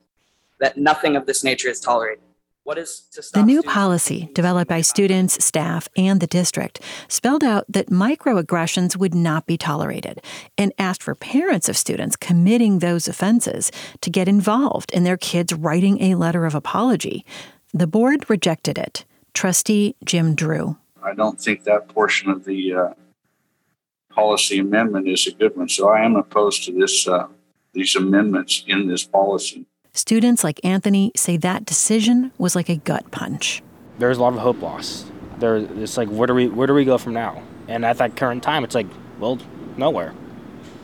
that 0.60 0.76
nothing 0.76 1.16
of 1.16 1.28
this 1.28 1.44
nature 1.44 1.70
is 1.70 1.80
tolerated. 1.80 2.24
What 2.66 2.80
is 2.80 3.02
to 3.12 3.22
the 3.32 3.44
new 3.44 3.62
policy, 3.62 4.28
developed 4.34 4.70
by 4.70 4.82
students, 4.82 5.46
staff, 5.46 5.88
and 5.96 6.20
the 6.20 6.26
district, 6.26 6.82
spelled 7.08 7.44
out 7.44 7.64
that 7.70 7.92
microaggressions 7.92 8.98
would 8.98 9.14
not 9.14 9.46
be 9.46 9.56
tolerated 9.56 10.20
and 10.58 10.74
asked 10.80 11.04
for 11.04 11.14
parents 11.14 11.70
of 11.70 11.78
students 11.78 12.16
committing 12.16 12.80
those 12.80 13.08
offenses 13.08 13.72
to 14.02 14.10
get 14.10 14.28
involved 14.28 14.92
in 14.94 15.04
their 15.04 15.16
kids 15.16 15.54
writing 15.54 16.02
a 16.02 16.16
letter 16.16 16.44
of 16.44 16.56
apology. 16.56 17.24
The 17.72 17.86
board 17.86 18.28
rejected 18.32 18.80
it. 18.80 19.06
Trustee 19.36 19.96
Jim 20.04 20.34
Drew. 20.34 20.76
I 21.04 21.14
don't 21.14 21.40
think 21.40 21.66
that 21.66 21.88
portion 21.88 22.32
of 22.32 22.46
the 22.46 22.74
uh, 22.74 22.94
policy 24.10 24.58
amendment 24.58 25.08
is 25.08 25.28
a 25.28 25.32
good 25.34 25.56
one, 25.56 25.70
so 25.70 25.88
I 25.88 26.04
am 26.04 26.16
opposed 26.16 26.64
to 26.64 26.72
this 26.72 27.08
uh, 27.08 27.28
these 27.74 27.96
amendments 27.96 28.64
in 28.66 28.88
this 28.88 29.04
policy. 29.04 29.68
Students 29.96 30.44
like 30.44 30.60
Anthony 30.66 31.14
say 31.16 31.38
that 31.38 31.64
decision 31.64 32.34
was 32.38 32.54
like 32.54 32.68
a 32.68 32.76
gut 32.76 33.12
punch. 33.12 33.64
There's 33.98 34.18
a 34.18 34.22
lot 34.22 34.34
of 34.34 34.40
hope 34.40 34.62
lost. 34.62 35.10
There, 35.40 35.56
it's 35.56 35.96
like 35.96 36.10
where 36.10 36.28
do 36.28 36.34
we 36.34 36.50
where 36.50 36.68
do 36.68 36.74
we 36.74 36.84
go 36.84 36.98
from 36.98 37.14
now? 37.14 37.42
And 37.70 37.86
at 37.86 37.98
that 38.00 38.18
current 38.18 38.44
time, 38.44 38.66
it's 38.66 38.76
like 38.76 38.88
well, 39.20 39.40
nowhere. 39.78 40.14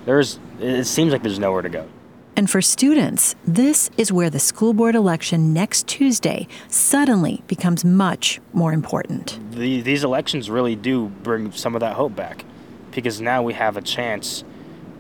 There's 0.06 0.40
it 0.62 0.86
seems 0.86 1.12
like 1.12 1.24
there's 1.24 1.40
nowhere 1.40 1.62
to 1.62 1.68
go. 1.68 1.90
And 2.38 2.50
for 2.50 2.62
students, 2.62 3.36
this 3.46 3.90
is 3.98 4.14
where 4.14 4.30
the 4.30 4.40
school 4.40 4.72
board 4.72 4.96
election 4.96 5.52
next 5.52 5.88
Tuesday 5.88 6.48
suddenly 6.70 7.44
becomes 7.48 7.84
much 7.84 8.40
more 8.54 8.72
important. 8.72 9.38
The, 9.52 9.82
these 9.82 10.06
elections 10.06 10.50
really 10.50 10.78
do 10.78 11.10
bring 11.10 11.52
some 11.52 11.76
of 11.76 11.82
that 11.82 11.98
hope 11.98 12.16
back 12.16 12.46
because 12.92 13.20
now 13.20 13.44
we 13.44 13.52
have 13.56 13.76
a 13.76 13.82
chance 13.82 14.46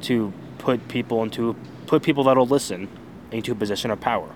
to 0.02 0.34
put 0.58 0.90
people 0.90 1.24
into 1.24 1.56
put 1.88 2.04
people 2.04 2.26
that'll 2.26 2.46
listen 2.46 2.90
into 3.32 3.52
a 3.52 3.56
position 3.56 3.92
of 3.92 4.00
power. 4.00 4.30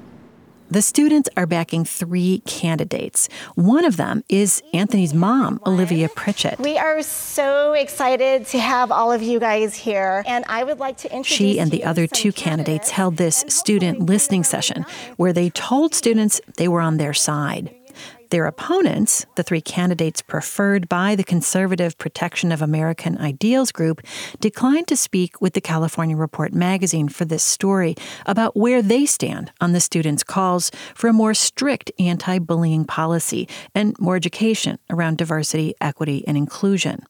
The 0.67 0.81
students 0.81 1.29
are 1.37 1.45
backing 1.45 1.85
three 1.85 2.41
candidates. 2.47 3.29
One 3.53 3.85
of 3.85 3.97
them 3.97 4.23
is 4.29 4.63
Anthony's 4.73 5.13
mom, 5.13 5.61
Olivia 5.65 6.09
Pritchett. 6.09 6.59
We 6.59 6.75
are 6.79 7.03
so 7.03 7.73
excited 7.73 8.47
to 8.47 8.59
have 8.59 8.91
all 8.91 9.11
of 9.11 9.21
you 9.21 9.39
guys 9.39 9.75
here, 9.75 10.23
and 10.25 10.43
I 10.47 10.63
would 10.63 10.79
like 10.79 10.97
to 10.97 11.11
introduce 11.11 11.37
She 11.37 11.59
and 11.59 11.69
the 11.69 11.83
other 11.83 12.07
two 12.07 12.31
candidates 12.31 12.89
held 12.89 13.17
this 13.17 13.45
student 13.47 13.99
listening 13.99 14.43
session 14.43 14.85
where 15.17 15.33
they 15.33 15.51
told 15.51 15.93
students 15.93 16.41
they 16.57 16.67
were 16.67 16.81
on 16.81 16.97
their 16.97 17.13
side. 17.13 17.73
Their 18.29 18.45
opponents, 18.45 19.25
the 19.35 19.43
three 19.43 19.61
candidates 19.61 20.21
preferred 20.21 20.89
by 20.89 21.15
the 21.15 21.23
Conservative 21.23 21.97
Protection 21.97 22.51
of 22.51 22.61
American 22.61 23.17
Ideals 23.17 23.71
group, 23.71 24.01
declined 24.39 24.87
to 24.87 24.97
speak 24.97 25.41
with 25.41 25.53
the 25.53 25.61
California 25.61 26.15
Report 26.15 26.53
magazine 26.53 27.07
for 27.07 27.25
this 27.25 27.43
story 27.43 27.95
about 28.25 28.55
where 28.55 28.81
they 28.81 29.05
stand 29.05 29.51
on 29.61 29.73
the 29.73 29.79
students' 29.79 30.23
calls 30.23 30.71
for 30.93 31.07
a 31.07 31.13
more 31.13 31.33
strict 31.33 31.91
anti 31.99 32.39
bullying 32.39 32.85
policy 32.85 33.47
and 33.73 33.97
more 33.99 34.15
education 34.15 34.79
around 34.89 35.17
diversity, 35.17 35.73
equity, 35.79 36.23
and 36.27 36.37
inclusion. 36.37 37.05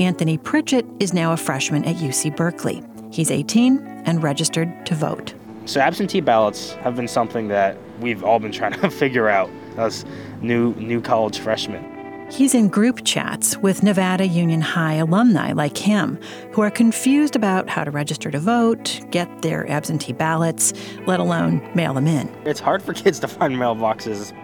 Anthony 0.00 0.38
Pritchett 0.38 0.86
is 1.00 1.12
now 1.12 1.32
a 1.32 1.36
freshman 1.36 1.84
at 1.84 1.96
UC 1.96 2.36
Berkeley. 2.36 2.82
He's 3.10 3.30
18 3.30 3.78
and 4.04 4.22
registered 4.22 4.86
to 4.86 4.94
vote. 4.94 5.34
So 5.68 5.82
absentee 5.82 6.22
ballots 6.22 6.72
have 6.76 6.96
been 6.96 7.08
something 7.08 7.48
that 7.48 7.76
we've 8.00 8.24
all 8.24 8.38
been 8.38 8.52
trying 8.52 8.72
to 8.80 8.90
figure 8.90 9.28
out 9.28 9.50
as 9.76 10.06
new 10.40 10.74
new 10.76 11.02
college 11.02 11.38
freshmen. 11.38 11.84
He's 12.30 12.54
in 12.54 12.68
group 12.68 13.04
chats 13.04 13.56
with 13.58 13.82
Nevada 13.82 14.26
Union 14.26 14.62
High 14.62 14.94
alumni 14.94 15.52
like 15.52 15.76
him 15.76 16.18
who 16.52 16.62
are 16.62 16.70
confused 16.70 17.36
about 17.36 17.68
how 17.68 17.84
to 17.84 17.90
register 17.90 18.30
to 18.30 18.38
vote, 18.38 18.98
get 19.10 19.42
their 19.42 19.70
absentee 19.70 20.14
ballots, 20.14 20.72
let 21.06 21.20
alone 21.20 21.60
mail 21.74 21.92
them 21.92 22.06
in. 22.06 22.34
It's 22.46 22.60
hard 22.60 22.82
for 22.82 22.94
kids 23.04 23.20
to 23.20 23.28
find 23.28 23.54
mailboxes. 23.54 24.34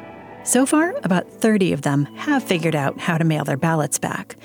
So 0.46 0.66
far, 0.66 0.94
about 1.04 1.26
30 1.30 1.72
of 1.72 1.82
them 1.82 2.04
have 2.16 2.42
figured 2.42 2.74
out 2.74 3.00
how 3.00 3.16
to 3.16 3.24
mail 3.24 3.44
their 3.44 3.56
ballots 3.56 3.98
back. 3.98 4.36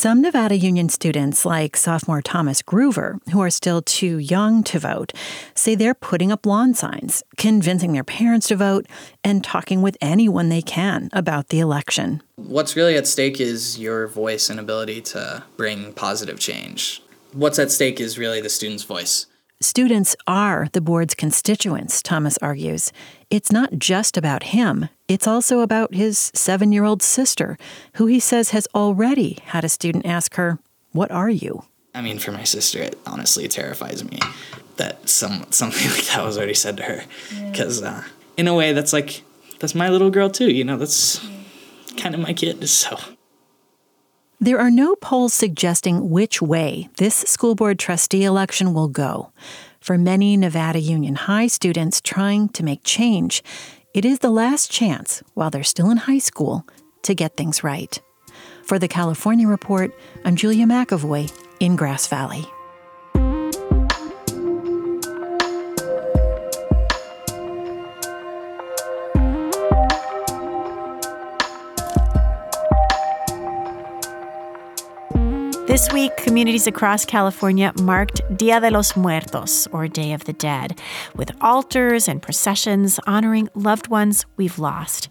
Some 0.00 0.22
Nevada 0.22 0.56
Union 0.56 0.88
students, 0.90 1.44
like 1.44 1.76
sophomore 1.76 2.22
Thomas 2.22 2.62
Groover, 2.62 3.18
who 3.32 3.40
are 3.40 3.50
still 3.50 3.82
too 3.82 4.16
young 4.18 4.62
to 4.62 4.78
vote, 4.78 5.12
say 5.56 5.74
they're 5.74 5.92
putting 5.92 6.30
up 6.30 6.46
lawn 6.46 6.72
signs, 6.72 7.24
convincing 7.36 7.94
their 7.94 8.04
parents 8.04 8.46
to 8.46 8.54
vote, 8.54 8.86
and 9.24 9.42
talking 9.42 9.82
with 9.82 9.96
anyone 10.00 10.50
they 10.50 10.62
can 10.62 11.08
about 11.12 11.48
the 11.48 11.58
election. 11.58 12.22
What's 12.36 12.76
really 12.76 12.94
at 12.94 13.08
stake 13.08 13.40
is 13.40 13.76
your 13.80 14.06
voice 14.06 14.48
and 14.48 14.60
ability 14.60 15.00
to 15.00 15.42
bring 15.56 15.92
positive 15.94 16.38
change. 16.38 17.02
What's 17.32 17.58
at 17.58 17.72
stake 17.72 17.98
is 17.98 18.16
really 18.20 18.40
the 18.40 18.48
student's 18.48 18.84
voice. 18.84 19.26
Students 19.60 20.14
are 20.24 20.68
the 20.70 20.80
board's 20.80 21.16
constituents, 21.16 22.00
Thomas 22.00 22.38
argues. 22.38 22.92
It's 23.28 23.50
not 23.50 23.72
just 23.76 24.16
about 24.16 24.44
him, 24.44 24.88
it's 25.08 25.26
also 25.26 25.60
about 25.60 25.92
his 25.92 26.30
seven 26.32 26.70
year 26.70 26.84
old 26.84 27.02
sister, 27.02 27.58
who 27.94 28.06
he 28.06 28.20
says 28.20 28.50
has 28.50 28.68
already 28.72 29.38
had 29.46 29.64
a 29.64 29.68
student 29.68 30.06
ask 30.06 30.36
her, 30.36 30.60
What 30.92 31.10
are 31.10 31.28
you? 31.28 31.64
I 31.92 32.02
mean, 32.02 32.20
for 32.20 32.30
my 32.30 32.44
sister, 32.44 32.80
it 32.80 33.00
honestly 33.04 33.48
terrifies 33.48 34.04
me 34.04 34.20
that 34.76 35.08
some 35.08 35.50
something 35.50 35.90
like 35.90 36.04
that 36.04 36.24
was 36.24 36.38
already 36.38 36.54
said 36.54 36.76
to 36.76 36.84
her. 36.84 37.02
Because, 37.50 37.82
uh, 37.82 38.04
in 38.36 38.46
a 38.46 38.54
way, 38.54 38.72
that's 38.72 38.92
like, 38.92 39.22
that's 39.58 39.74
my 39.74 39.88
little 39.88 40.10
girl 40.10 40.30
too, 40.30 40.52
you 40.52 40.62
know, 40.62 40.76
that's 40.76 41.20
kind 41.96 42.14
of 42.14 42.20
my 42.20 42.32
kid, 42.32 42.68
so. 42.68 42.96
There 44.40 44.60
are 44.60 44.70
no 44.70 44.94
polls 44.94 45.34
suggesting 45.34 46.10
which 46.10 46.40
way 46.40 46.90
this 46.96 47.16
school 47.16 47.56
board 47.56 47.76
trustee 47.76 48.22
election 48.22 48.72
will 48.72 48.86
go. 48.86 49.32
For 49.80 49.98
many 49.98 50.36
Nevada 50.36 50.78
Union 50.78 51.16
High 51.16 51.48
students 51.48 52.00
trying 52.00 52.48
to 52.50 52.62
make 52.62 52.84
change, 52.84 53.42
it 53.94 54.04
is 54.04 54.20
the 54.20 54.30
last 54.30 54.70
chance, 54.70 55.24
while 55.34 55.50
they're 55.50 55.64
still 55.64 55.90
in 55.90 55.96
high 55.96 56.20
school, 56.20 56.64
to 57.02 57.16
get 57.16 57.36
things 57.36 57.64
right. 57.64 58.00
For 58.62 58.78
the 58.78 58.86
California 58.86 59.48
Report, 59.48 59.90
I'm 60.24 60.36
Julia 60.36 60.66
McEvoy 60.66 61.32
in 61.58 61.74
Grass 61.74 62.06
Valley. 62.06 62.46
This 75.78 75.92
week, 75.92 76.16
communities 76.16 76.66
across 76.66 77.04
California 77.04 77.72
marked 77.80 78.20
Dia 78.36 78.58
de 78.58 78.68
los 78.68 78.96
Muertos, 78.96 79.68
or 79.68 79.86
Day 79.86 80.12
of 80.12 80.24
the 80.24 80.32
Dead, 80.32 80.76
with 81.14 81.30
altars 81.40 82.08
and 82.08 82.20
processions 82.20 82.98
honoring 83.06 83.48
loved 83.54 83.86
ones 83.86 84.26
we've 84.36 84.58
lost. 84.58 85.08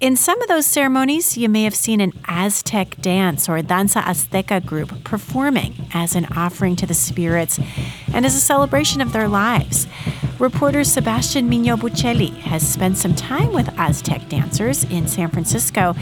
In 0.00 0.16
some 0.16 0.42
of 0.42 0.48
those 0.48 0.66
ceremonies, 0.66 1.38
you 1.38 1.48
may 1.48 1.62
have 1.62 1.76
seen 1.76 2.00
an 2.00 2.12
Aztec 2.26 2.96
dance 3.00 3.48
or 3.48 3.62
Danza 3.62 4.00
Azteca 4.00 4.66
group 4.66 5.04
performing 5.04 5.86
as 5.94 6.16
an 6.16 6.26
offering 6.34 6.74
to 6.74 6.86
the 6.86 6.94
spirits 6.94 7.60
and 8.12 8.26
as 8.26 8.34
a 8.34 8.40
celebration 8.40 9.00
of 9.00 9.12
their 9.12 9.28
lives. 9.28 9.86
Reporter 10.40 10.84
Sebastian 10.84 11.50
Miño-Bucheli 11.50 12.34
has 12.38 12.66
spent 12.66 12.96
some 12.96 13.14
time 13.14 13.52
with 13.52 13.68
Aztec 13.78 14.26
dancers 14.30 14.84
in 14.84 15.06
San 15.06 15.28
Francisco 15.28 15.94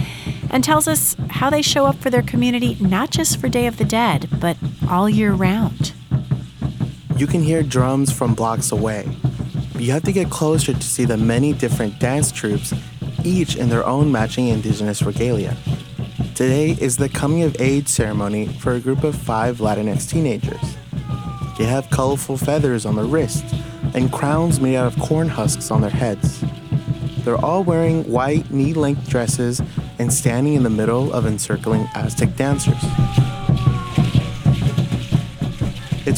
and 0.51 0.63
tells 0.63 0.87
us 0.87 1.17
how 1.29 1.51
they 1.51 1.61
show 1.61 1.87
up 1.87 1.97
for 1.97 2.09
their 2.09 2.23
community 2.23 2.77
not 2.81 3.11
just 3.11 3.41
for 3.41 3.49
Day 3.49 3.67
of 3.67 3.79
the 3.79 3.85
Dead, 3.85 3.98
but 3.99 4.57
all 4.89 5.09
year 5.09 5.33
round. 5.33 5.93
You 7.17 7.27
can 7.27 7.43
hear 7.43 7.65
drums 7.65 8.13
from 8.13 8.33
blocks 8.33 8.71
away. 8.71 9.09
You 9.77 9.91
have 9.91 10.05
to 10.05 10.13
get 10.13 10.31
closer 10.31 10.73
to 10.73 10.83
see 10.83 11.05
the 11.05 11.17
many 11.17 11.53
different 11.53 11.99
dance 11.99 12.31
troupes, 12.31 12.73
each 13.25 13.57
in 13.57 13.69
their 13.69 13.85
own 13.85 14.13
matching 14.13 14.47
indigenous 14.49 15.03
regalia. 15.03 15.57
Today 16.37 16.77
is 16.81 16.97
the 16.97 17.09
coming 17.09 17.43
of 17.43 17.61
age 17.61 17.89
ceremony 17.89 18.47
for 18.47 18.75
a 18.75 18.81
group 18.81 19.03
of 19.03 19.17
five 19.17 19.59
Latinx 19.59 20.09
teenagers. 20.09 20.77
They 21.59 21.65
have 21.65 21.91
colorful 21.91 22.37
feathers 22.37 22.87
on 22.87 22.95
their 22.95 23.05
wrists 23.05 23.53
and 23.95 24.13
crowns 24.13 24.61
made 24.61 24.77
out 24.77 24.87
of 24.87 25.01
corn 25.01 25.29
husks 25.29 25.73
on 25.73 25.81
their 25.81 25.91
heads. 25.91 26.45
They're 27.25 27.45
all 27.45 27.65
wearing 27.65 28.05
white 28.05 28.49
knee 28.53 28.75
length 28.75 29.09
dresses 29.09 29.61
and 29.99 30.13
standing 30.13 30.55
in 30.55 30.63
the 30.63 30.71
middle 30.71 31.13
of 31.13 31.27
encircling 31.27 31.89
Aztec 31.97 32.37
dancers. 32.37 33.28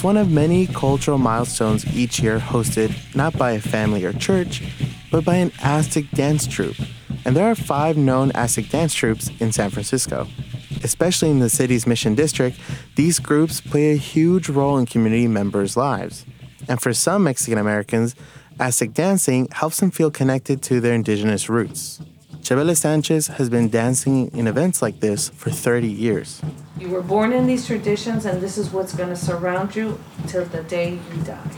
It's 0.01 0.05
one 0.07 0.17
of 0.17 0.31
many 0.31 0.67
cultural 0.67 1.19
milestones 1.19 1.85
each 1.95 2.21
year 2.21 2.39
hosted 2.39 2.91
not 3.15 3.37
by 3.37 3.51
a 3.51 3.61
family 3.61 4.03
or 4.07 4.15
church, 4.15 4.63
but 5.11 5.27
by 5.27 5.37
an 5.37 5.53
Aztec 5.63 6.11
dance 6.13 6.47
troupe. 6.47 6.81
And 7.27 7.37
there 7.37 7.45
are 7.45 7.55
five 7.55 7.99
known 7.99 8.31
Aztec 8.31 8.71
dance 8.71 8.95
troupes 8.95 9.31
in 9.41 9.53
San 9.53 9.69
Francisco. 9.69 10.27
Especially 10.83 11.29
in 11.29 11.41
the 11.41 11.51
city's 11.51 11.87
Mission 11.87 12.15
District, 12.15 12.59
these 12.97 13.19
groups 13.19 13.61
play 13.61 13.93
a 13.93 13.97
huge 13.97 14.49
role 14.49 14.79
in 14.79 14.87
community 14.87 15.29
members' 15.29 15.77
lives. 15.77 16.25
And 16.67 16.81
for 16.81 16.95
some 16.95 17.25
Mexican 17.25 17.59
Americans, 17.59 18.15
Aztec 18.59 18.95
dancing 18.95 19.49
helps 19.53 19.81
them 19.81 19.91
feel 19.91 20.11
connected 20.11 20.63
to 20.63 20.81
their 20.81 20.95
indigenous 20.95 21.51
roots. 21.51 22.01
Chabela 22.43 22.77
Sanchez 22.77 23.29
has 23.29 23.49
been 23.49 23.69
dancing 23.69 24.31
in 24.35 24.47
events 24.47 24.83
like 24.83 25.01
this 25.01 25.29
for 25.29 25.51
30 25.51 25.89
years. 25.89 26.41
You 26.79 26.89
were 26.89 27.03
born 27.03 27.33
in 27.33 27.47
these 27.47 27.67
traditions, 27.67 28.25
and 28.25 28.41
this 28.41 28.57
is 28.59 28.71
what's 28.71 28.95
going 28.95 29.11
to 29.11 29.17
surround 29.17 29.77
you 29.77 30.01
till 30.27 30.45
the 30.47 30.63
day 30.65 30.93
you 30.95 31.23
die. 31.23 31.51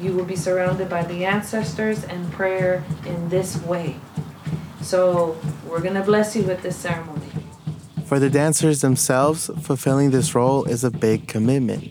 you 0.00 0.12
will 0.12 0.24
be 0.24 0.36
surrounded 0.36 0.88
by 0.88 1.02
the 1.04 1.24
ancestors 1.24 2.04
and 2.04 2.30
prayer 2.32 2.84
in 3.06 3.28
this 3.28 3.60
way. 3.62 3.96
So 4.82 5.36
we're 5.66 5.80
going 5.80 5.94
to 5.94 6.02
bless 6.02 6.36
you 6.36 6.42
with 6.42 6.62
this 6.62 6.76
ceremony. 6.76 7.26
For 8.04 8.18
the 8.18 8.30
dancers 8.30 8.82
themselves, 8.82 9.50
fulfilling 9.62 10.10
this 10.10 10.34
role 10.34 10.64
is 10.64 10.84
a 10.84 10.90
big 10.90 11.26
commitment. 11.26 11.90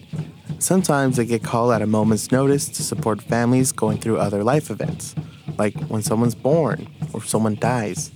Sometimes 0.60 1.18
they 1.18 1.26
get 1.26 1.44
called 1.44 1.74
at 1.74 1.82
a 1.82 1.88
moment's 1.88 2.32
notice 2.32 2.70
to 2.70 2.84
support 2.84 3.22
families 3.22 3.72
going 3.72 3.98
through 3.98 4.18
other 4.18 4.44
life 4.44 4.70
events, 4.70 5.14
like 5.58 5.76
when 5.86 6.02
someone's 6.02 6.36
born 6.36 6.88
or 7.14 7.24
someone 7.24 7.56
dies. 7.56 8.12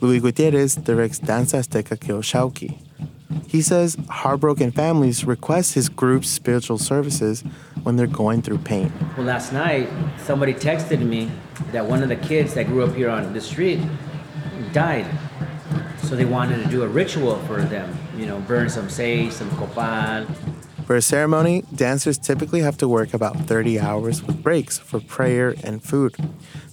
Luis 0.00 0.22
Gutierrez 0.22 0.76
directs 0.76 1.18
Danza 1.18 1.58
Azteca 1.58 1.96
Kilshauki. 1.96 2.78
He 3.46 3.62
says 3.62 3.96
heartbroken 4.08 4.70
families 4.70 5.24
request 5.24 5.74
his 5.74 5.88
group's 5.88 6.28
spiritual 6.28 6.78
services 6.78 7.42
when 7.82 7.96
they're 7.96 8.06
going 8.06 8.42
through 8.42 8.58
pain. 8.58 8.92
Well, 9.16 9.26
last 9.26 9.52
night, 9.52 9.88
somebody 10.18 10.52
texted 10.52 11.00
me 11.00 11.30
that 11.72 11.86
one 11.86 12.02
of 12.02 12.08
the 12.08 12.16
kids 12.16 12.54
that 12.54 12.66
grew 12.66 12.84
up 12.84 12.94
here 12.94 13.08
on 13.08 13.32
the 13.32 13.40
street 13.40 13.80
died. 14.72 15.06
So 16.02 16.14
they 16.14 16.24
wanted 16.24 16.62
to 16.62 16.68
do 16.68 16.82
a 16.82 16.88
ritual 16.88 17.38
for 17.46 17.62
them, 17.62 17.96
you 18.16 18.26
know, 18.26 18.40
burn 18.40 18.68
some 18.68 18.88
sage, 18.88 19.32
some 19.32 19.50
copal. 19.56 20.26
For 20.86 20.94
a 20.94 21.02
ceremony, 21.02 21.64
dancers 21.74 22.16
typically 22.16 22.60
have 22.60 22.76
to 22.78 22.86
work 22.86 23.12
about 23.12 23.36
30 23.36 23.80
hours 23.80 24.22
with 24.22 24.40
breaks 24.40 24.78
for 24.78 25.00
prayer 25.00 25.56
and 25.64 25.82
food. 25.82 26.14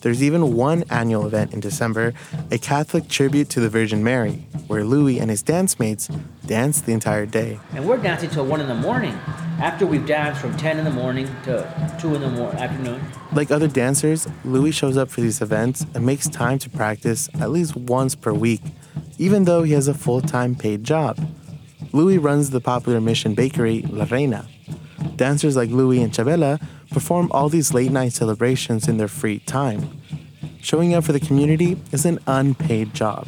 There's 0.02 0.22
even 0.22 0.54
one 0.54 0.84
annual 0.92 1.26
event 1.26 1.52
in 1.52 1.60
December, 1.60 2.14
a 2.52 2.60
Catholic 2.60 3.08
tribute 3.08 3.50
to 3.50 3.60
the 3.60 3.70
Virgin 3.70 4.04
Mary, 4.04 4.46
where 4.68 4.84
Louis 4.84 5.20
and 5.20 5.32
his 5.32 5.42
dance 5.42 5.80
mates 5.80 6.10
dance 6.46 6.80
the 6.80 6.92
entire 6.92 7.26
day. 7.26 7.60
And 7.74 7.88
we're 7.88 7.98
dancing 7.98 8.30
till 8.30 8.46
1 8.46 8.62
in 8.62 8.68
the 8.68 8.76
morning 8.76 9.18
after 9.60 9.88
we've 9.88 10.06
danced 10.06 10.42
from 10.42 10.56
10 10.58 10.78
in 10.78 10.86
the 10.86 10.92
morning 10.92 11.26
to 11.46 11.98
2 12.00 12.14
in 12.14 12.22
the 12.22 12.30
mor- 12.30 12.54
afternoon. 12.54 13.02
Like 13.32 13.50
other 13.50 13.68
dancers, 13.68 14.28
Louis 14.46 14.74
shows 14.74 14.96
up 14.96 15.10
for 15.10 15.22
these 15.22 15.42
events 15.42 15.88
and 15.96 16.06
makes 16.06 16.30
time 16.30 16.60
to 16.60 16.70
practice 16.70 17.30
at 17.42 17.50
least 17.50 17.76
once 17.76 18.14
per 18.14 18.32
week, 18.32 18.62
even 19.18 19.46
though 19.46 19.64
he 19.64 19.74
has 19.74 19.88
a 19.88 19.96
full 19.96 20.22
time 20.22 20.54
paid 20.54 20.84
job. 20.84 21.18
Louis 21.94 22.18
runs 22.18 22.50
the 22.50 22.60
popular 22.60 23.00
mission 23.00 23.36
bakery 23.36 23.84
La 23.84 24.06
Reina. 24.10 24.48
Dancers 25.16 25.56
like 25.56 25.70
Louis 25.70 26.02
and 26.02 26.12
Chabela 26.12 26.60
perform 26.90 27.32
all 27.32 27.50
these 27.50 27.72
late 27.72 27.92
night 27.92 28.14
celebrations 28.14 28.88
in 28.88 28.98
their 28.98 29.08
free 29.08 29.38
time. 29.40 30.02
Showing 30.60 30.96
up 30.96 31.04
for 31.04 31.12
the 31.12 31.20
community 31.20 31.80
is 31.92 32.06
an 32.06 32.18
unpaid 32.26 32.96
job. 32.96 33.28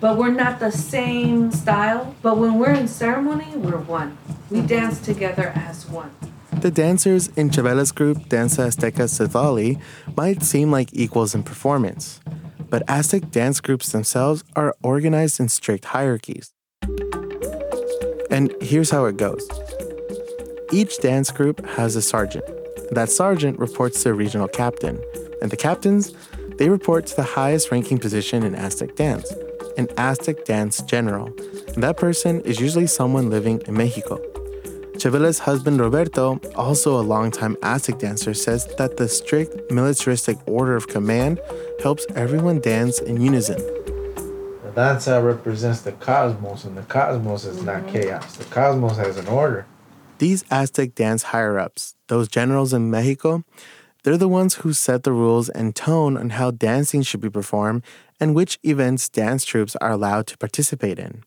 But 0.00 0.16
we're 0.16 0.30
not 0.30 0.60
the 0.60 0.70
same 0.70 1.50
style. 1.50 2.14
But 2.22 2.38
when 2.38 2.58
we're 2.58 2.74
in 2.74 2.86
ceremony, 2.86 3.48
we're 3.56 3.78
one. 3.78 4.16
We 4.48 4.60
dance 4.60 5.00
together 5.00 5.52
as 5.56 5.88
one. 5.88 6.12
The 6.52 6.70
dancers 6.70 7.28
in 7.36 7.50
Chabela's 7.50 7.90
group, 7.90 8.28
Danza 8.28 8.62
Azteca 8.62 9.08
Cethali, 9.08 9.80
might 10.16 10.44
seem 10.44 10.70
like 10.70 10.90
equals 10.92 11.34
in 11.34 11.42
performance, 11.42 12.20
but 12.70 12.84
Aztec 12.88 13.32
dance 13.32 13.60
groups 13.60 13.90
themselves 13.90 14.44
are 14.54 14.74
organized 14.82 15.40
in 15.40 15.48
strict 15.48 15.86
hierarchies. 15.86 16.53
And 18.34 18.52
here's 18.60 18.90
how 18.90 19.04
it 19.04 19.16
goes 19.16 19.48
each 20.72 20.98
dance 20.98 21.30
group 21.30 21.64
has 21.64 21.94
a 21.94 22.02
sergeant. 22.02 22.44
That 22.90 23.08
sergeant 23.08 23.60
reports 23.60 24.02
to 24.02 24.10
a 24.10 24.12
regional 24.12 24.48
captain, 24.48 25.00
and 25.40 25.52
the 25.52 25.56
captains, 25.56 26.12
they 26.58 26.68
report 26.68 27.06
to 27.06 27.14
the 27.14 27.22
highest 27.22 27.70
ranking 27.70 27.98
position 27.98 28.42
in 28.42 28.56
Aztec 28.56 28.96
dance, 28.96 29.32
an 29.78 29.86
Aztec 29.96 30.44
dance 30.44 30.82
general. 30.82 31.26
And 31.74 31.82
that 31.84 31.96
person 31.96 32.40
is 32.40 32.58
usually 32.58 32.88
someone 32.88 33.30
living 33.30 33.62
in 33.68 33.74
Mexico. 33.74 34.16
Chabela's 34.98 35.38
husband 35.38 35.78
Roberto, 35.78 36.40
also 36.56 36.98
a 37.00 37.02
longtime 37.02 37.56
Aztec 37.62 38.00
dancer, 38.00 38.34
says 38.34 38.66
that 38.78 38.96
the 38.96 39.08
strict 39.08 39.70
militaristic 39.70 40.38
order 40.46 40.74
of 40.74 40.88
command 40.88 41.40
helps 41.80 42.04
everyone 42.16 42.60
dance 42.60 42.98
in 42.98 43.20
unison. 43.20 43.73
The 44.74 44.80
danza 44.80 45.22
represents 45.22 45.82
the 45.82 45.92
cosmos, 45.92 46.64
and 46.64 46.76
the 46.76 46.82
cosmos 46.82 47.44
is 47.44 47.62
not 47.62 47.82
mm-hmm. 47.82 47.92
chaos. 47.92 48.34
The 48.34 48.44
cosmos 48.46 48.96
has 48.96 49.16
an 49.16 49.28
order. 49.28 49.66
These 50.18 50.44
Aztec 50.50 50.96
dance 50.96 51.22
higher 51.24 51.60
ups, 51.60 51.94
those 52.08 52.26
generals 52.26 52.72
in 52.72 52.90
Mexico, 52.90 53.44
they're 54.02 54.16
the 54.16 54.28
ones 54.28 54.56
who 54.56 54.72
set 54.72 55.04
the 55.04 55.12
rules 55.12 55.48
and 55.48 55.76
tone 55.76 56.16
on 56.16 56.30
how 56.30 56.50
dancing 56.50 57.02
should 57.02 57.20
be 57.20 57.30
performed 57.30 57.84
and 58.18 58.34
which 58.34 58.58
events 58.64 59.08
dance 59.08 59.44
troupes 59.44 59.76
are 59.76 59.92
allowed 59.92 60.26
to 60.26 60.38
participate 60.38 60.98
in. 60.98 61.22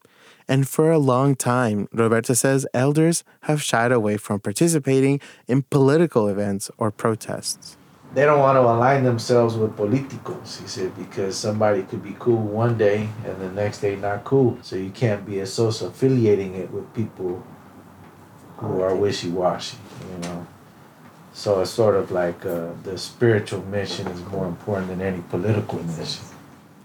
And 0.49 0.67
for 0.67 0.91
a 0.91 0.99
long 0.99 1.33
time, 1.33 1.87
Roberta 1.93 2.35
says 2.35 2.67
elders 2.73 3.23
have 3.43 3.63
shied 3.63 3.93
away 3.93 4.17
from 4.17 4.41
participating 4.41 5.21
in 5.47 5.61
political 5.61 6.27
events 6.27 6.69
or 6.77 6.91
protests. 6.91 7.77
They 8.13 8.25
don't 8.25 8.39
want 8.39 8.55
to 8.55 8.61
align 8.61 9.03
themselves 9.03 9.55
with 9.55 9.75
politicos, 9.75 10.61
he 10.61 10.67
said, 10.67 10.95
because 10.97 11.37
somebody 11.37 11.83
could 11.83 12.03
be 12.03 12.15
cool 12.17 12.41
one 12.41 12.77
day 12.77 13.09
and 13.25 13.39
the 13.39 13.51
next 13.51 13.81
day 13.81 13.95
not 13.95 14.23
cool. 14.23 14.57
So 14.61 14.75
you 14.75 14.89
can't 14.89 15.25
be 15.25 15.39
associating 15.39 15.93
affiliating 15.93 16.55
it 16.55 16.71
with 16.71 16.91
people 16.93 17.43
who 18.57 18.81
are 18.81 18.95
wishy 18.95 19.29
washy, 19.29 19.77
you 20.11 20.17
know. 20.19 20.47
So 21.33 21.61
it's 21.61 21.69
sort 21.69 21.95
of 21.95 22.09
like 22.09 22.45
uh, 22.45 22.69
the 22.83 22.97
spiritual 22.97 23.61
mission 23.65 24.07
is 24.07 24.23
more 24.25 24.47
important 24.47 24.87
than 24.87 25.01
any 25.01 25.21
political 25.29 25.83
mission. 25.83 26.23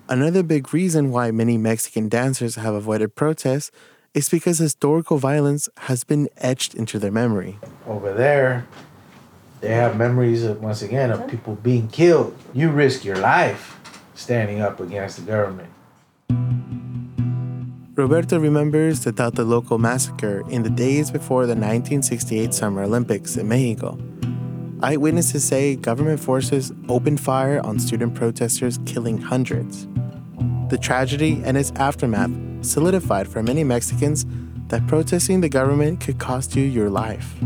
Another 0.09 0.43
big 0.43 0.75
reason 0.75 1.11
why 1.11 1.31
many 1.31 1.57
Mexican 1.57 2.09
dancers 2.09 2.57
have 2.57 2.75
avoided 2.75 3.15
protests 3.15 3.71
is 4.13 4.29
because 4.29 4.59
historical 4.59 5.17
violence 5.17 5.71
has 5.79 6.05
been 6.05 6.29
etched 6.37 6.75
into 6.75 6.99
their 6.99 7.11
memory. 7.11 7.59
Over 7.87 8.13
there, 8.13 8.67
they 9.63 9.73
have 9.73 9.97
memories 9.97 10.43
of, 10.43 10.61
once 10.61 10.83
again 10.83 11.13
of 11.13 11.27
people 11.29 11.55
being 11.55 11.89
killed. 11.89 12.37
You 12.53 12.71
risk 12.71 13.05
your 13.05 13.17
life 13.17 13.81
standing 14.15 14.61
up 14.61 14.81
against 14.81 15.17
the 15.17 15.23
government. 15.23 15.71
Roberto 17.95 18.41
remembers 18.41 19.05
the 19.05 19.13
Tlatelolco 19.13 19.79
massacre 19.79 20.43
in 20.51 20.65
the 20.65 20.71
days 20.71 21.11
before 21.11 21.43
the 21.47 21.55
1968 21.55 22.53
Summer 22.53 22.83
Olympics 22.83 23.37
in 23.37 23.49
Mexico. 23.49 23.99
Eyewitnesses 24.83 25.45
say 25.45 25.77
government 25.77 26.19
forces 26.19 26.73
opened 26.89 27.21
fire 27.21 27.61
on 27.65 27.79
student 27.79 28.15
protesters, 28.17 28.81
killing 28.85 29.19
hundreds. 29.19 29.87
The 30.71 30.79
tragedy 30.81 31.41
and 31.45 31.57
its 31.57 31.71
aftermath 31.77 32.33
solidified 32.63 33.29
for 33.29 33.45
many 33.45 33.63
Mexicans 33.63 34.27
that 34.69 34.85
protesting 34.89 35.41
the 35.41 35.49
government 35.49 36.01
could 36.01 36.19
cost 36.19 36.57
you 36.57 36.65
your 36.65 36.91
life. 36.91 37.37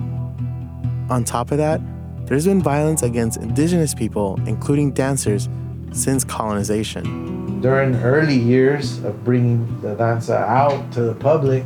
On 1.11 1.25
top 1.25 1.51
of 1.51 1.59
that, 1.59 1.81
there's 2.27 2.45
been 2.45 2.61
violence 2.61 3.03
against 3.03 3.39
indigenous 3.39 3.95
people, 3.95 4.39
including 4.47 4.91
dancers, 4.91 5.49
since 5.93 6.25
colonization. 6.25 7.61
During 7.61 7.95
early 8.03 8.37
years 8.37 9.03
of 9.05 9.25
bringing 9.25 9.81
the 9.81 9.95
danza 9.95 10.37
out 10.37 10.93
to 10.93 11.03
the 11.03 11.15
public, 11.15 11.65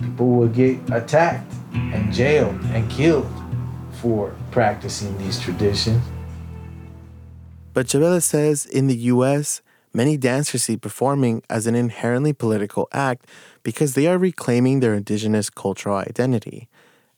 people 0.00 0.28
would 0.28 0.54
get 0.54 0.78
attacked 0.90 1.52
and 1.74 2.12
jailed 2.12 2.58
and 2.72 2.90
killed 2.90 3.30
for 4.00 4.34
practicing 4.50 5.16
these 5.18 5.38
traditions. 5.38 6.02
But 7.74 7.86
Chabela 7.86 8.22
says 8.22 8.66
in 8.66 8.86
the 8.86 8.96
US, 8.96 9.60
many 9.92 10.16
dancers 10.16 10.64
see 10.64 10.76
performing 10.76 11.42
as 11.50 11.66
an 11.66 11.74
inherently 11.74 12.32
political 12.32 12.88
act 12.92 13.26
because 13.62 13.94
they 13.94 14.06
are 14.06 14.18
reclaiming 14.18 14.80
their 14.80 14.94
indigenous 14.94 15.50
cultural 15.50 15.96
identity. 15.96 16.68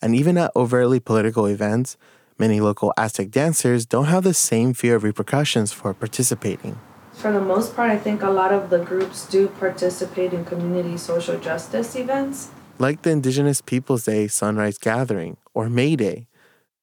And 0.02 0.14
even 0.14 0.36
at 0.36 0.52
overtly 0.54 1.00
political 1.00 1.46
events, 1.46 1.96
many 2.38 2.60
local 2.60 2.92
Aztec 2.96 3.30
dancers 3.30 3.86
don't 3.86 4.06
have 4.06 4.24
the 4.24 4.34
same 4.34 4.74
fear 4.74 4.96
of 4.96 5.04
repercussions 5.04 5.72
for 5.72 5.94
participating. 5.94 6.78
For 7.12 7.32
the 7.32 7.40
most 7.40 7.74
part, 7.76 7.90
I 7.90 7.96
think 7.96 8.22
a 8.22 8.30
lot 8.30 8.52
of 8.52 8.70
the 8.70 8.78
groups 8.78 9.26
do 9.26 9.48
participate 9.48 10.32
in 10.32 10.44
community 10.44 10.96
social 10.96 11.38
justice 11.38 11.94
events. 11.96 12.50
Like 12.78 13.02
the 13.02 13.10
Indigenous 13.10 13.60
Peoples 13.60 14.04
Day 14.04 14.26
Sunrise 14.26 14.78
Gathering 14.78 15.36
or 15.54 15.70
May 15.70 15.96
Day. 15.96 16.26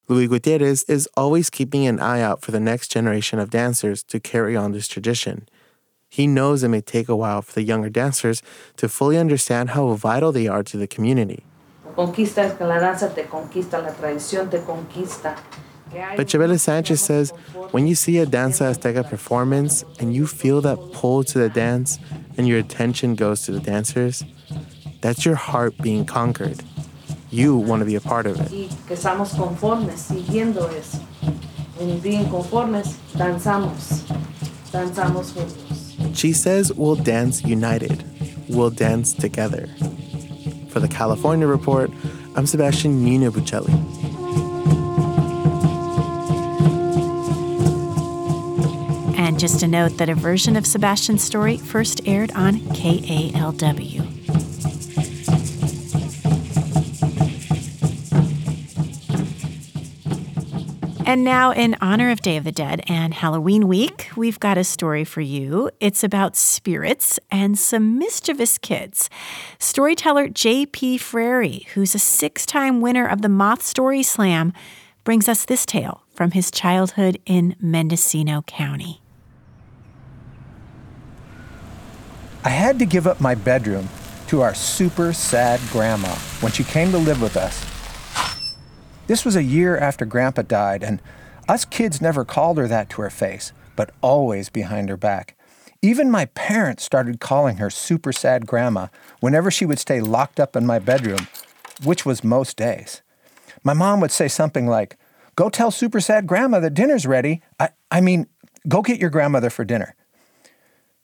Luis 0.07 0.29
Gutierrez 0.29 0.83
is 0.83 1.07
always 1.15 1.49
keeping 1.49 1.85
an 1.85 1.99
eye 1.99 2.21
out 2.21 2.41
for 2.41 2.51
the 2.51 2.59
next 2.59 2.89
generation 2.89 3.39
of 3.39 3.49
dancers 3.49 4.03
to 4.03 4.19
carry 4.19 4.55
on 4.55 4.71
this 4.71 4.87
tradition. 4.87 5.47
He 6.09 6.27
knows 6.27 6.63
it 6.63 6.67
may 6.67 6.81
take 6.81 7.07
a 7.07 7.15
while 7.15 7.41
for 7.41 7.53
the 7.53 7.63
younger 7.63 7.89
dancers 7.89 8.41
to 8.77 8.89
fully 8.89 9.17
understand 9.17 9.69
how 9.69 9.93
vital 9.93 10.31
they 10.31 10.47
are 10.47 10.63
to 10.63 10.77
the 10.77 10.87
community. 10.87 11.45
Conquista 11.95 12.45
es 12.45 12.53
que 12.53 12.63
la 12.63 12.79
danza 12.79 13.13
te 13.13 13.25
conquista, 13.25 13.79
la 13.81 13.91
tradición 13.91 14.49
te 14.49 14.59
conquista. 14.59 15.35
But 16.15 16.27
Chabela 16.27 16.57
Sanchez 16.57 17.01
says 17.01 17.31
when 17.71 17.85
you 17.85 17.95
see 17.95 18.17
a 18.19 18.25
Danza 18.25 18.63
Azteca 18.63 19.07
performance 19.07 19.83
and 19.99 20.15
you 20.15 20.25
feel 20.25 20.61
that 20.61 20.77
pull 20.93 21.23
to 21.25 21.39
the 21.39 21.49
dance 21.49 21.99
and 22.37 22.47
your 22.47 22.59
attention 22.59 23.15
goes 23.15 23.41
to 23.43 23.51
the 23.51 23.59
dancers, 23.59 24.23
that's 25.01 25.25
your 25.25 25.35
heart 25.35 25.77
being 25.81 26.05
conquered. 26.05 26.63
You 27.29 27.57
want 27.57 27.81
to 27.81 27.85
be 27.85 27.95
a 27.95 28.01
part 28.01 28.25
of 28.25 28.39
it. 28.39 28.49
Que 28.87 28.95
estamos 28.95 29.35
conformes, 29.35 29.99
siguiendo 29.99 30.69
eso. 30.71 30.99
Being 32.01 32.29
conformes, 32.29 32.97
danzamos. 33.13 34.03
Danzamos 34.71 35.33
juntos. 35.33 36.15
She 36.15 36.31
says 36.31 36.71
we'll 36.73 36.95
dance 36.95 37.43
united. 37.43 38.05
We'll 38.47 38.69
dance 38.69 39.13
together. 39.13 39.67
For 40.71 40.79
the 40.79 40.87
California 40.87 41.45
Report, 41.47 41.91
I'm 42.35 42.45
Sebastian 42.45 43.05
Miño-Bucheli. 43.05 43.73
And 49.17 49.37
just 49.37 49.63
a 49.63 49.67
note 49.67 49.97
that 49.97 50.07
a 50.07 50.15
version 50.15 50.55
of 50.55 50.65
Sebastian's 50.65 51.23
story 51.23 51.57
first 51.57 51.99
aired 52.05 52.31
on 52.31 52.59
KALW. 52.59 54.10
And 61.11 61.25
now, 61.25 61.51
in 61.51 61.75
honor 61.81 62.09
of 62.09 62.21
Day 62.21 62.37
of 62.37 62.45
the 62.45 62.53
Dead 62.53 62.85
and 62.87 63.13
Halloween 63.13 63.67
week, 63.67 64.09
we've 64.15 64.39
got 64.39 64.57
a 64.57 64.63
story 64.63 65.03
for 65.03 65.19
you. 65.19 65.69
It's 65.81 66.05
about 66.05 66.37
spirits 66.37 67.19
and 67.29 67.59
some 67.59 67.99
mischievous 67.99 68.57
kids. 68.57 69.09
Storyteller 69.59 70.29
J.P. 70.29 70.99
Frary, 70.99 71.67
who's 71.73 71.93
a 71.93 71.99
six 71.99 72.45
time 72.45 72.79
winner 72.79 73.05
of 73.05 73.21
the 73.23 73.27
Moth 73.27 73.61
Story 73.61 74.03
Slam, 74.03 74.53
brings 75.03 75.27
us 75.27 75.43
this 75.43 75.65
tale 75.65 76.01
from 76.13 76.31
his 76.31 76.49
childhood 76.49 77.19
in 77.25 77.57
Mendocino 77.59 78.43
County. 78.43 79.01
I 82.45 82.51
had 82.51 82.79
to 82.79 82.85
give 82.85 83.05
up 83.05 83.19
my 83.19 83.35
bedroom 83.35 83.89
to 84.27 84.39
our 84.43 84.53
super 84.55 85.11
sad 85.11 85.59
grandma 85.73 86.15
when 86.39 86.53
she 86.53 86.63
came 86.63 86.89
to 86.91 86.97
live 86.97 87.21
with 87.21 87.35
us 87.35 87.70
this 89.11 89.25
was 89.25 89.35
a 89.35 89.43
year 89.43 89.77
after 89.77 90.05
Grandpa 90.05 90.43
died, 90.43 90.83
and 90.83 91.01
us 91.49 91.65
kids 91.65 91.99
never 91.99 92.23
called 92.23 92.57
her 92.57 92.65
that 92.69 92.89
to 92.91 93.01
her 93.01 93.09
face, 93.09 93.51
but 93.75 93.91
always 93.99 94.49
behind 94.49 94.87
her 94.87 94.95
back. 94.95 95.35
Even 95.81 96.09
my 96.09 96.27
parents 96.27 96.85
started 96.85 97.19
calling 97.19 97.57
her 97.57 97.69
Super 97.69 98.13
Sad 98.13 98.47
Grandma 98.47 98.87
whenever 99.19 99.51
she 99.51 99.65
would 99.65 99.79
stay 99.79 99.99
locked 99.99 100.39
up 100.39 100.55
in 100.55 100.65
my 100.65 100.79
bedroom, 100.79 101.27
which 101.83 102.05
was 102.05 102.23
most 102.23 102.55
days. 102.55 103.01
My 103.65 103.73
mom 103.73 103.99
would 103.99 104.11
say 104.11 104.29
something 104.29 104.65
like, 104.65 104.97
Go 105.35 105.49
tell 105.49 105.71
Super 105.71 105.99
Sad 105.99 106.25
Grandma 106.25 106.61
that 106.61 106.73
dinner's 106.73 107.05
ready. 107.05 107.41
I, 107.59 107.71
I 107.91 107.99
mean, 107.99 108.27
go 108.69 108.81
get 108.81 109.01
your 109.01 109.09
grandmother 109.09 109.49
for 109.49 109.65
dinner. 109.65 109.93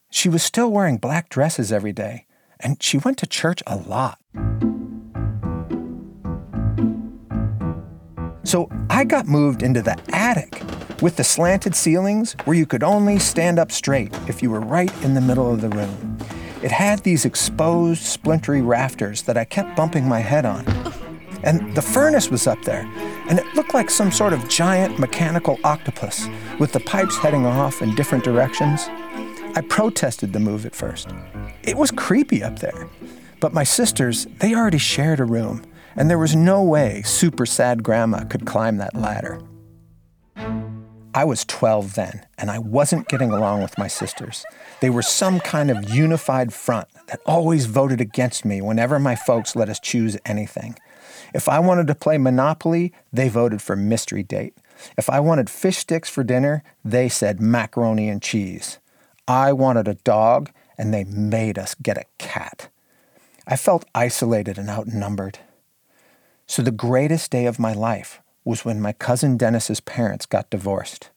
She 0.10 0.30
was 0.30 0.44
still 0.44 0.72
wearing 0.72 0.96
black 0.96 1.28
dresses 1.28 1.74
every 1.74 1.92
day, 1.92 2.26
and 2.58 2.82
she 2.82 3.00
went 3.00 3.18
to 3.18 3.28
church 3.28 3.62
a 3.68 3.76
lot. 3.76 4.18
So 8.48 8.70
I 8.90 9.04
got 9.04 9.28
moved 9.28 9.62
into 9.62 9.82
the 9.82 10.00
attic 10.16 10.62
with 11.02 11.18
the 11.18 11.24
slanted 11.26 11.76
ceilings 11.76 12.32
where 12.46 12.56
you 12.56 12.66
could 12.66 12.82
only 12.82 13.20
stand 13.20 13.60
up 13.60 13.74
straight 13.74 14.18
if 14.30 14.42
you 14.42 14.50
were 14.50 14.62
right 14.62 14.92
in 15.04 15.16
the 15.16 15.20
middle 15.20 15.54
of 15.54 15.60
the 15.60 15.68
room. 15.68 16.18
It 16.64 16.72
had 16.72 17.00
these 17.00 17.26
exposed, 17.26 18.04
splintery 18.04 18.62
rafters 18.62 19.24
that 19.24 19.36
I 19.36 19.44
kept 19.44 19.76
bumping 19.76 20.08
my 20.08 20.22
head 20.22 20.46
on. 20.46 20.66
And 21.44 21.76
the 21.76 21.82
furnace 21.82 22.32
was 22.32 22.48
up 22.48 22.62
there, 22.62 22.90
and 23.28 23.38
it 23.38 23.46
looked 23.54 23.74
like 23.74 23.90
some 23.90 24.14
sort 24.14 24.32
of 24.32 24.48
giant 24.48 24.98
mechanical 24.98 25.60
octopus 25.66 26.30
with 26.58 26.72
the 26.72 26.80
pipes 26.80 27.18
heading 27.18 27.46
off 27.46 27.82
in 27.82 27.96
different 27.96 28.24
directions. 28.24 28.88
I 29.58 29.64
protested 29.68 30.32
the 30.32 30.40
move 30.40 30.66
at 30.66 30.74
first. 30.74 31.10
It 31.64 31.76
was 31.76 31.92
creepy 31.92 32.44
up 32.44 32.60
there. 32.60 32.88
But 33.42 33.54
my 33.54 33.66
sisters, 33.66 34.26
they 34.40 34.56
already 34.56 34.78
shared 34.78 35.20
a 35.20 35.26
room, 35.26 35.66
and 35.98 36.10
there 36.10 36.20
was 36.20 36.36
no 36.36 36.64
way 36.64 37.02
super 37.04 37.46
sad 37.46 37.84
grandma 37.84 38.24
could 38.24 38.46
climb 38.46 38.78
that 38.78 38.96
ladder. 38.96 39.42
I 41.14 41.24
was 41.24 41.46
12 41.46 41.96
then, 41.96 42.28
and 42.38 42.52
I 42.52 42.60
wasn't 42.60 43.08
getting 43.08 43.32
along 43.32 43.64
with 43.64 43.78
my 43.80 43.88
sisters. 43.88 44.46
They 44.82 44.92
were 44.92 45.02
some 45.02 45.40
kind 45.40 45.72
of 45.72 45.90
unified 45.90 46.54
front 46.54 46.88
that 47.08 47.22
always 47.26 47.66
voted 47.66 48.00
against 48.00 48.46
me 48.46 48.62
whenever 48.62 49.00
my 49.00 49.16
folks 49.16 49.56
let 49.56 49.68
us 49.68 49.80
choose 49.80 50.16
anything. 50.26 50.78
If 51.34 51.50
I 51.50 51.58
wanted 51.58 51.88
to 51.88 51.96
play 51.96 52.20
Monopoly, 52.20 52.94
they 53.12 53.30
voted 53.30 53.64
for 53.64 53.76
Mystery 53.76 54.22
Date. 54.22 54.56
If 54.96 55.10
I 55.10 55.20
wanted 55.20 55.50
fish 55.50 55.78
sticks 55.78 56.08
for 56.08 56.24
dinner, 56.24 56.64
they 56.86 57.10
said 57.10 57.42
macaroni 57.42 58.10
and 58.10 58.22
cheese. 58.22 58.78
I 59.28 59.54
wanted 59.54 59.88
a 59.88 59.96
dog, 59.96 60.52
and 60.78 60.94
they 60.94 61.04
made 61.04 61.58
us 61.58 61.74
get 61.82 61.98
a 61.98 62.06
cat. 62.20 62.70
I 63.48 63.56
felt 63.56 63.86
isolated 63.96 64.60
and 64.60 64.70
outnumbered. 64.70 65.40
So 66.48 66.62
the 66.62 66.72
greatest 66.72 67.30
day 67.30 67.46
of 67.46 67.60
my 67.60 67.74
life 67.74 68.22
was 68.46 68.64
when 68.64 68.82
my 68.82 68.94
cousin 68.94 69.36
Dennis's 69.36 69.82
parents 69.82 70.26
got 70.26 70.50
divorced. 70.50 71.10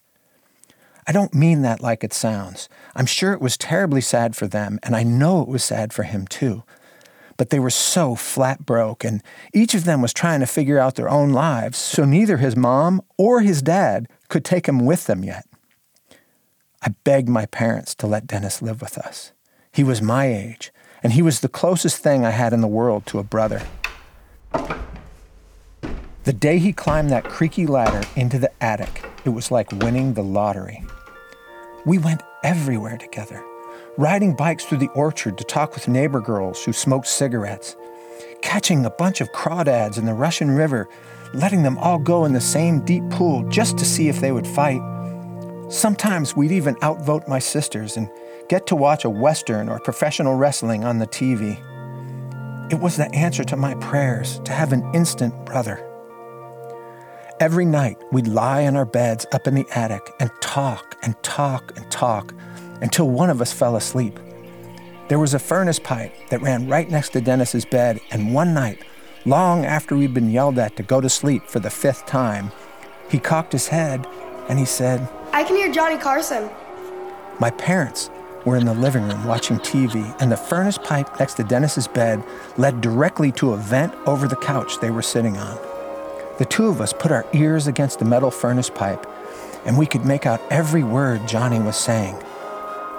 I 1.07 1.13
don't 1.13 1.35
mean 1.35 1.63
that 1.63 1.81
like 1.81 2.05
it 2.05 2.13
sounds. 2.13 2.69
I'm 2.95 3.07
sure 3.07 3.33
it 3.33 3.41
was 3.41 3.57
terribly 3.57 4.01
sad 4.01 4.35
for 4.35 4.49
them, 4.49 4.81
and 4.83 4.95
I 4.95 5.05
know 5.05 5.41
it 5.41 5.49
was 5.49 5.63
sad 5.65 5.93
for 5.93 6.03
him 6.03 6.27
too. 6.27 6.65
But 7.37 7.51
they 7.51 7.61
were 7.61 7.71
so 7.71 8.17
flat 8.17 8.67
broke, 8.67 9.05
and 9.05 9.23
each 9.55 9.73
of 9.75 9.85
them 9.85 10.03
was 10.03 10.13
trying 10.13 10.41
to 10.41 10.47
figure 10.47 10.79
out 10.79 10.97
their 10.97 11.09
own 11.09 11.31
lives, 11.31 11.79
so 11.79 12.05
neither 12.05 12.37
his 12.37 12.57
mom 12.57 13.01
or 13.17 13.41
his 13.41 13.63
dad 13.63 14.09
could 14.29 14.45
take 14.45 14.69
him 14.69 14.85
with 14.85 15.07
them 15.07 15.25
yet. 15.25 15.47
I 16.83 16.91
begged 17.05 17.29
my 17.29 17.47
parents 17.47 17.95
to 17.97 18.07
let 18.07 18.27
Dennis 18.27 18.61
live 18.61 18.81
with 18.81 18.99
us. 18.99 19.33
He 19.73 19.85
was 19.85 20.03
my 20.03 20.27
age, 20.27 20.73
and 21.03 21.13
he 21.13 21.23
was 21.23 21.41
the 21.41 21.49
closest 21.49 21.99
thing 21.99 22.27
I 22.27 22.31
had 22.31 22.53
in 22.53 22.61
the 22.61 22.67
world 22.67 23.07
to 23.07 23.19
a 23.19 23.25
brother. 23.25 23.63
The 26.31 26.37
day 26.37 26.61
he 26.61 26.73
climbed 26.73 27.11
that 27.11 27.25
creaky 27.25 27.67
ladder 27.67 28.07
into 28.15 28.39
the 28.39 28.53
attic, 28.63 29.05
it 29.25 29.31
was 29.31 29.51
like 29.51 29.73
winning 29.73 30.15
the 30.15 30.23
lottery. 30.23 30.81
We 31.85 31.99
went 31.99 32.23
everywhere 32.45 32.97
together, 32.97 33.45
riding 33.99 34.37
bikes 34.37 34.65
through 34.65 34.79
the 34.79 34.91
orchard 34.91 35.37
to 35.39 35.43
talk 35.43 35.75
with 35.75 35.89
neighbor 35.89 36.21
girls 36.21 36.63
who 36.63 36.73
smoked 36.73 37.09
cigarettes, 37.09 37.75
catching 38.43 38.87
a 38.87 38.91
bunch 38.91 39.21
of 39.21 39.33
crawdads 39.33 39.99
in 39.99 40.07
the 40.07 40.15
Russian 40.15 40.53
River, 40.53 40.89
letting 41.35 41.65
them 41.65 41.77
all 41.79 41.99
go 41.99 42.25
in 42.25 42.33
the 42.33 42.41
same 42.41 42.85
deep 42.85 43.11
pool 43.11 43.43
just 43.49 43.77
to 43.79 43.85
see 43.85 44.09
if 44.09 44.21
they 44.21 44.31
would 44.31 44.47
fight. 44.47 44.81
Sometimes 45.69 46.37
we'd 46.37 46.53
even 46.53 46.77
outvote 46.85 47.27
my 47.27 47.41
sisters 47.41 47.97
and 47.97 48.09
get 48.49 48.69
to 48.69 48.77
watch 48.77 49.05
a 49.05 49.11
Western 49.11 49.69
or 49.69 49.81
professional 49.81 50.37
wrestling 50.37 50.85
on 50.85 51.01
the 51.01 51.09
TV. 51.09 51.61
It 52.73 52.79
was 52.79 52.97
the 52.97 53.13
answer 53.13 53.43
to 53.43 53.57
my 53.57 53.75
prayers 53.75 54.39
to 54.45 54.53
have 54.53 54.73
an 54.73 54.89
instant 54.95 55.35
brother. 55.45 55.85
Every 57.41 57.65
night, 57.65 57.97
we'd 58.13 58.29
lie 58.29 58.61
in 58.61 58.77
our 58.77 58.85
beds 58.85 59.25
up 59.33 59.47
in 59.47 59.55
the 59.55 59.67
attic 59.75 60.13
and 60.21 60.31
talk 60.43 60.99
and 61.03 61.15
talk 61.23 61.73
and 61.75 61.91
talk 61.91 62.35
until 62.83 63.09
one 63.09 63.31
of 63.31 63.41
us 63.41 63.51
fell 63.51 63.77
asleep. 63.77 64.21
There 65.09 65.19
was 65.19 65.33
a 65.33 65.39
furnace 65.39 65.79
pipe 65.79 66.13
that 66.29 66.43
ran 66.43 66.69
right 66.69 66.91
next 66.91 67.15
to 67.15 67.23
Dennis's 67.23 67.65
bed, 67.65 67.99
and 68.11 68.35
one 68.35 68.53
night, 68.53 68.85
long 69.25 69.65
after 69.65 69.97
we'd 69.97 70.13
been 70.13 70.31
yelled 70.31 70.59
at 70.59 70.77
to 70.77 70.83
go 70.83 71.01
to 71.01 71.09
sleep 71.09 71.47
for 71.47 71.61
the 71.61 71.71
fifth 71.71 72.05
time, 72.05 72.53
he 73.09 73.19
cocked 73.19 73.53
his 73.53 73.69
head 73.69 74.07
and 74.51 74.59
he 74.59 74.67
said, 74.67 75.09
I 75.33 75.43
can 75.43 75.57
hear 75.57 75.73
Johnny 75.73 75.97
Carson. 75.97 76.51
My 77.39 77.53
parents 77.53 78.11
were 78.45 78.59
in 78.59 78.67
the 78.67 78.75
living 78.75 79.05
room 79.05 79.25
watching 79.25 79.57
TV, 79.61 80.15
and 80.21 80.31
the 80.31 80.37
furnace 80.37 80.77
pipe 80.77 81.19
next 81.19 81.35
to 81.35 81.45
Dennis's 81.45 81.89
bed 81.89 82.23
led 82.59 82.83
directly 82.83 83.33
to 83.33 83.55
a 83.55 83.57
vent 83.57 83.95
over 84.07 84.29
the 84.29 84.37
couch 84.37 84.79
they 84.81 84.91
were 84.91 85.01
sitting 85.01 85.39
on. 85.39 85.70
The 86.41 86.47
two 86.47 86.69
of 86.69 86.81
us 86.81 86.95
put 86.95 87.13
our 87.13 87.27
ears 87.35 87.67
against 87.67 87.99
the 87.99 88.07
metal 88.07 88.31
furnace 88.31 88.71
pipe, 88.71 89.07
and 89.67 89.77
we 89.77 89.85
could 89.85 90.07
make 90.07 90.25
out 90.25 90.41
every 90.49 90.83
word 90.83 91.29
Johnny 91.29 91.61
was 91.61 91.77
saying. 91.77 92.17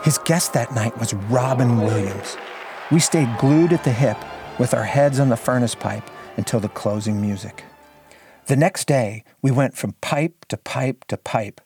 His 0.04 0.20
guest 0.20 0.54
that 0.54 0.76
night 0.76 0.96
was 1.00 1.16
Robin 1.16 1.80
Williams. 1.80 2.38
We 2.92 3.00
stayed 3.00 3.36
glued 3.40 3.74
at 3.74 3.84
the 3.84 3.94
hip 3.94 4.18
with 4.60 4.76
our 4.76 4.84
heads 4.84 5.20
on 5.20 5.30
the 5.30 5.38
furnace 5.38 5.74
pipe 5.74 6.08
until 6.38 6.60
the 6.60 6.70
closing 6.70 7.20
music. 7.20 7.64
The 8.46 8.56
next 8.56 8.86
day, 8.86 9.24
we 9.42 9.50
went 9.50 9.76
from 9.76 9.94
pipe 10.02 10.46
to 10.50 10.58
pipe 10.58 11.06
to 11.08 11.18
pipe, 11.18 11.62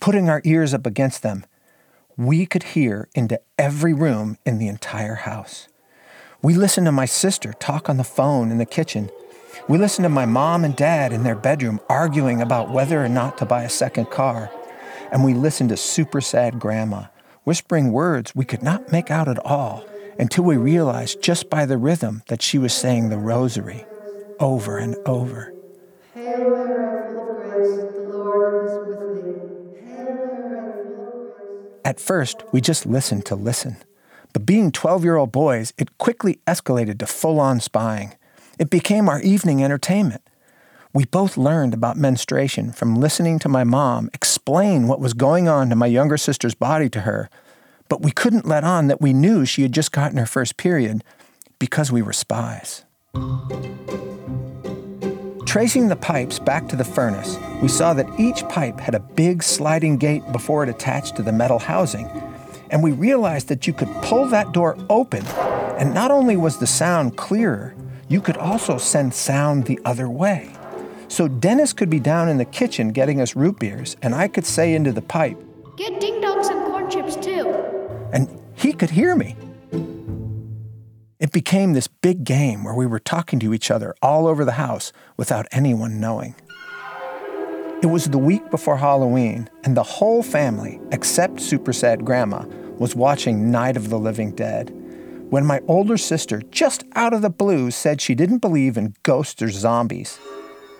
putting 0.00 0.28
our 0.30 0.40
ears 0.44 0.72
up 0.72 0.86
against 0.86 1.24
them. 1.24 1.44
We 2.16 2.46
could 2.46 2.62
hear 2.62 3.08
into 3.16 3.40
every 3.58 3.92
room 3.92 4.38
in 4.46 4.58
the 4.58 4.68
entire 4.68 5.16
house. 5.16 5.66
We 6.40 6.54
listened 6.54 6.86
to 6.86 6.92
my 6.92 7.06
sister 7.06 7.52
talk 7.52 7.88
on 7.90 7.96
the 7.96 8.04
phone 8.04 8.52
in 8.52 8.58
the 8.58 8.64
kitchen 8.64 9.10
we 9.68 9.78
listened 9.78 10.04
to 10.04 10.08
my 10.08 10.26
mom 10.26 10.64
and 10.64 10.76
dad 10.76 11.12
in 11.12 11.22
their 11.22 11.34
bedroom 11.34 11.80
arguing 11.88 12.40
about 12.40 12.70
whether 12.70 13.04
or 13.04 13.08
not 13.08 13.38
to 13.38 13.46
buy 13.46 13.62
a 13.62 13.68
second 13.70 14.10
car. 14.10 14.50
And 15.10 15.24
we 15.24 15.34
listened 15.34 15.70
to 15.70 15.76
super 15.76 16.20
sad 16.20 16.58
grandma, 16.58 17.06
whispering 17.44 17.92
words 17.92 18.34
we 18.34 18.44
could 18.44 18.62
not 18.62 18.92
make 18.92 19.10
out 19.10 19.28
at 19.28 19.44
all 19.44 19.84
until 20.18 20.44
we 20.44 20.56
realized 20.56 21.22
just 21.22 21.50
by 21.50 21.66
the 21.66 21.78
rhythm 21.78 22.22
that 22.28 22.42
she 22.42 22.58
was 22.58 22.72
saying 22.72 23.08
the 23.08 23.18
rosary 23.18 23.84
over 24.38 24.78
and 24.78 24.96
over. 25.06 25.52
At 31.84 32.00
first, 32.00 32.42
we 32.52 32.60
just 32.60 32.84
listened 32.84 33.24
to 33.26 33.36
listen. 33.36 33.76
But 34.32 34.44
being 34.44 34.72
12 34.72 35.04
year 35.04 35.16
old 35.16 35.32
boys, 35.32 35.72
it 35.78 35.98
quickly 35.98 36.40
escalated 36.46 36.98
to 36.98 37.06
full 37.06 37.38
on 37.38 37.60
spying. 37.60 38.14
It 38.58 38.70
became 38.70 39.08
our 39.08 39.20
evening 39.20 39.62
entertainment. 39.62 40.22
We 40.94 41.04
both 41.04 41.36
learned 41.36 41.74
about 41.74 41.98
menstruation 41.98 42.72
from 42.72 42.96
listening 42.96 43.38
to 43.40 43.50
my 43.50 43.64
mom 43.64 44.08
explain 44.14 44.88
what 44.88 44.98
was 44.98 45.12
going 45.12 45.46
on 45.46 45.68
to 45.68 45.76
my 45.76 45.86
younger 45.86 46.16
sister's 46.16 46.54
body 46.54 46.88
to 46.90 47.02
her, 47.02 47.28
but 47.90 48.00
we 48.00 48.10
couldn't 48.10 48.46
let 48.46 48.64
on 48.64 48.86
that 48.86 49.02
we 49.02 49.12
knew 49.12 49.44
she 49.44 49.60
had 49.60 49.72
just 49.72 49.92
gotten 49.92 50.16
her 50.16 50.24
first 50.24 50.56
period 50.56 51.04
because 51.58 51.92
we 51.92 52.00
were 52.00 52.14
spies. 52.14 52.84
Tracing 55.44 55.88
the 55.88 55.98
pipes 56.00 56.38
back 56.38 56.66
to 56.68 56.76
the 56.76 56.84
furnace, 56.84 57.36
we 57.60 57.68
saw 57.68 57.92
that 57.92 58.08
each 58.18 58.46
pipe 58.48 58.80
had 58.80 58.94
a 58.94 59.00
big 59.00 59.42
sliding 59.42 59.98
gate 59.98 60.22
before 60.32 60.62
it 60.62 60.70
attached 60.70 61.14
to 61.16 61.22
the 61.22 61.32
metal 61.32 61.58
housing. 61.58 62.06
And 62.70 62.82
we 62.82 62.92
realized 62.92 63.48
that 63.48 63.66
you 63.66 63.74
could 63.74 63.92
pull 64.02 64.26
that 64.28 64.52
door 64.52 64.78
open, 64.88 65.24
and 65.78 65.92
not 65.92 66.10
only 66.10 66.38
was 66.38 66.58
the 66.58 66.66
sound 66.66 67.16
clearer, 67.18 67.74
you 68.08 68.20
could 68.20 68.36
also 68.36 68.78
send 68.78 69.12
sound 69.14 69.64
the 69.64 69.80
other 69.84 70.08
way. 70.08 70.52
So 71.08 71.28
Dennis 71.28 71.72
could 71.72 71.90
be 71.90 72.00
down 72.00 72.28
in 72.28 72.38
the 72.38 72.44
kitchen 72.44 72.90
getting 72.90 73.20
us 73.20 73.36
root 73.36 73.58
beers, 73.58 73.96
and 74.02 74.14
I 74.14 74.28
could 74.28 74.44
say 74.44 74.74
into 74.74 74.92
the 74.92 75.02
pipe, 75.02 75.38
Get 75.76 76.00
ding 76.00 76.20
dongs 76.20 76.50
and 76.50 76.64
corn 76.66 76.90
chips 76.90 77.16
too. 77.16 77.48
And 78.12 78.40
he 78.54 78.72
could 78.72 78.90
hear 78.90 79.14
me. 79.14 79.36
It 81.18 81.32
became 81.32 81.72
this 81.72 81.88
big 81.88 82.24
game 82.24 82.64
where 82.64 82.74
we 82.74 82.86
were 82.86 82.98
talking 82.98 83.38
to 83.40 83.54
each 83.54 83.70
other 83.70 83.94
all 84.02 84.26
over 84.26 84.44
the 84.44 84.52
house 84.52 84.92
without 85.16 85.46
anyone 85.50 86.00
knowing. 86.00 86.34
It 87.82 87.86
was 87.86 88.06
the 88.06 88.18
week 88.18 88.50
before 88.50 88.78
Halloween, 88.78 89.50
and 89.64 89.76
the 89.76 89.82
whole 89.82 90.22
family, 90.22 90.80
except 90.92 91.40
super 91.40 91.72
sad 91.72 92.04
grandma, 92.04 92.44
was 92.78 92.94
watching 92.94 93.50
Night 93.50 93.76
of 93.76 93.90
the 93.90 93.98
Living 93.98 94.32
Dead 94.32 94.70
when 95.30 95.44
my 95.44 95.60
older 95.66 95.96
sister, 95.96 96.42
just 96.50 96.84
out 96.94 97.12
of 97.12 97.22
the 97.22 97.30
blue, 97.30 97.70
said 97.70 98.00
she 98.00 98.14
didn't 98.14 98.38
believe 98.38 98.76
in 98.76 98.94
ghosts 99.02 99.42
or 99.42 99.50
zombies. 99.50 100.18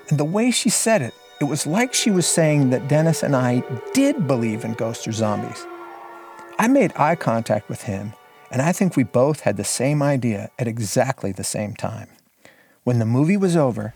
And 0.08 0.18
the 0.18 0.24
way 0.24 0.50
she 0.50 0.70
said 0.70 1.02
it, 1.02 1.14
it 1.40 1.44
was 1.44 1.66
like 1.66 1.92
she 1.92 2.10
was 2.10 2.26
saying 2.26 2.70
that 2.70 2.88
Dennis 2.88 3.22
and 3.22 3.34
I 3.34 3.62
did 3.92 4.26
believe 4.26 4.64
in 4.64 4.74
ghosts 4.74 5.06
or 5.06 5.12
zombies. 5.12 5.66
I 6.58 6.68
made 6.68 6.92
eye 6.96 7.16
contact 7.16 7.68
with 7.68 7.82
him, 7.82 8.14
and 8.50 8.62
I 8.62 8.72
think 8.72 8.96
we 8.96 9.02
both 9.02 9.40
had 9.40 9.56
the 9.56 9.64
same 9.64 10.02
idea 10.02 10.50
at 10.58 10.68
exactly 10.68 11.32
the 11.32 11.44
same 11.44 11.74
time. 11.74 12.08
When 12.84 12.98
the 13.00 13.04
movie 13.04 13.36
was 13.36 13.56
over, 13.56 13.94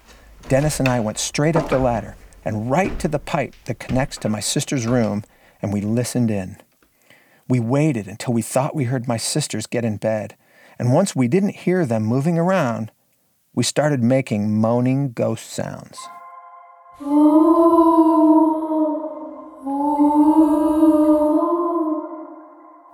Dennis 0.49 0.81
and 0.81 0.89
I 0.89 1.01
went 1.01 1.19
straight 1.19 1.57
up 1.57 1.69
the 1.69 1.79
ladder 1.79 2.17
and 2.45 2.71
right 2.71 2.99
to 2.99 3.09
the 3.09 3.19
pipe 3.19 3.55
that 3.67 3.79
connects 3.79 4.17
to 4.19 4.29
my 4.29 4.41
sister's 4.41 4.87
room, 4.87 5.23
and 5.63 5.73
we 5.73 5.81
listened 5.81 6.31
in. 6.31 6.57
We 7.49 7.61
waited 7.61 8.09
until 8.09 8.35
we 8.35 8.43
thought 8.43 8.75
we 8.75 8.85
heard 8.85 9.07
my 9.09 9.17
sisters 9.17 9.67
get 9.67 9.85
in 9.85 9.97
bed, 9.97 10.37
and 10.81 10.93
once 10.95 11.15
we 11.15 11.29
didn't 11.29 11.57
hear 11.57 11.85
them 11.85 12.05
moving 12.05 12.39
around, 12.39 12.91
we 13.53 13.63
started 13.63 14.03
making 14.03 14.59
moaning 14.59 15.13
ghost 15.13 15.53
sounds. 15.53 15.99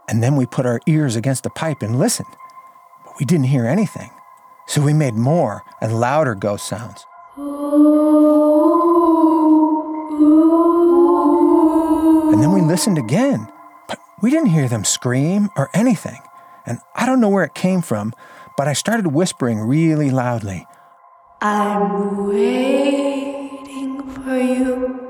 And 0.09 0.20
then 0.20 0.35
we 0.35 0.46
put 0.46 0.66
our 0.66 0.81
ears 0.88 1.14
against 1.14 1.44
the 1.44 1.51
pipe 1.51 1.81
and 1.81 1.96
listened, 1.96 2.27
but 3.05 3.14
we 3.20 3.25
didn't 3.25 3.46
hear 3.46 3.66
anything. 3.66 4.11
So 4.66 4.83
we 4.83 4.92
made 4.92 5.14
more 5.14 5.62
and 5.81 6.01
louder 6.01 6.35
ghost 6.35 6.66
sounds. 6.66 7.07
And 12.33 12.42
then 12.42 12.51
we 12.51 12.62
listened 12.62 12.99
again, 12.99 13.46
but 13.87 14.01
we 14.22 14.33
didn't 14.33 14.49
hear 14.49 14.68
them 14.68 14.83
scream 14.83 15.51
or 15.57 15.70
anything. 15.72 16.26
And 16.66 16.81
I 16.94 17.07
don't 17.07 17.20
know 17.20 17.29
where 17.29 17.44
it 17.44 17.55
came 17.55 17.81
from, 17.81 18.12
but 18.57 18.68
I 18.68 18.72
started 18.72 19.09
whispering 19.09 19.61
really 19.61 20.11
loudly. 20.11 20.66
I'm 21.40 22.26
waiting 22.26 24.02
for 24.11 24.37
you. 24.37 25.02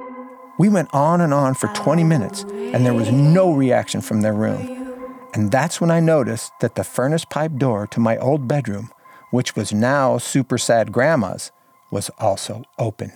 We 0.59 0.69
went 0.69 0.93
on 0.93 1.21
and 1.21 1.35
on 1.35 1.55
for 1.55 1.69
20 1.69 2.05
minutes, 2.05 2.43
and 2.43 2.85
there 2.85 2.95
was 2.95 3.11
no 3.11 3.53
reaction 3.53 4.01
from 4.01 4.23
their 4.23 4.35
room. 4.35 5.29
And 5.35 5.51
that's 5.51 5.81
when 5.81 5.91
I 5.91 6.01
noticed 6.01 6.53
that 6.61 6.77
the 6.77 6.85
furnace 6.85 7.25
pipe 7.25 7.57
door 7.57 7.87
to 7.89 8.01
my 8.01 8.17
old 8.17 8.49
bedroom, 8.49 8.91
which 9.31 9.55
was 9.55 9.73
now 9.73 10.19
super 10.19 10.57
sad 10.57 10.93
grandma's, 10.93 11.53
was 11.91 12.11
also 12.19 12.65
open. 12.79 13.13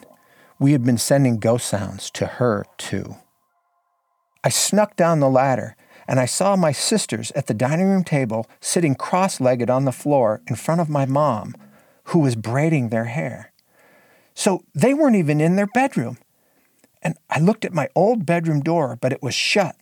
We 0.59 0.73
had 0.73 0.85
been 0.85 0.99
sending 0.99 1.39
ghost 1.39 1.67
sounds 1.67 2.11
to 2.11 2.27
her, 2.27 2.67
too. 2.77 3.17
I 4.45 4.51
snuck 4.51 4.97
down 4.97 5.21
the 5.21 5.31
ladder 5.31 5.77
and 6.11 6.19
I 6.19 6.27
saw 6.27 6.57
my 6.57 6.73
sisters 6.73 7.31
at 7.37 7.47
the 7.47 7.55
dining 7.55 7.87
room 7.87 8.03
table 8.03 8.51
sitting 8.61 8.97
cross 8.97 9.41
legged 9.41 9.71
on 9.71 9.85
the 9.85 9.93
floor 9.93 10.43
in 10.49 10.57
front 10.57 10.81
of 10.81 10.89
my 10.91 11.07
mom, 11.07 11.55
who 12.07 12.19
was 12.19 12.35
braiding 12.35 12.89
their 12.89 13.05
hair. 13.05 13.53
So 14.35 14.65
they 14.75 14.93
weren't 14.93 15.15
even 15.15 15.41
in 15.41 15.55
their 15.55 15.69
bedroom. 15.69 16.19
And 17.01 17.17
I 17.31 17.39
looked 17.39 17.65
at 17.65 17.73
my 17.73 17.89
old 17.95 18.27
bedroom 18.27 18.59
door, 18.61 18.99
but 19.01 19.13
it 19.13 19.23
was 19.23 19.35
shut, 19.37 19.77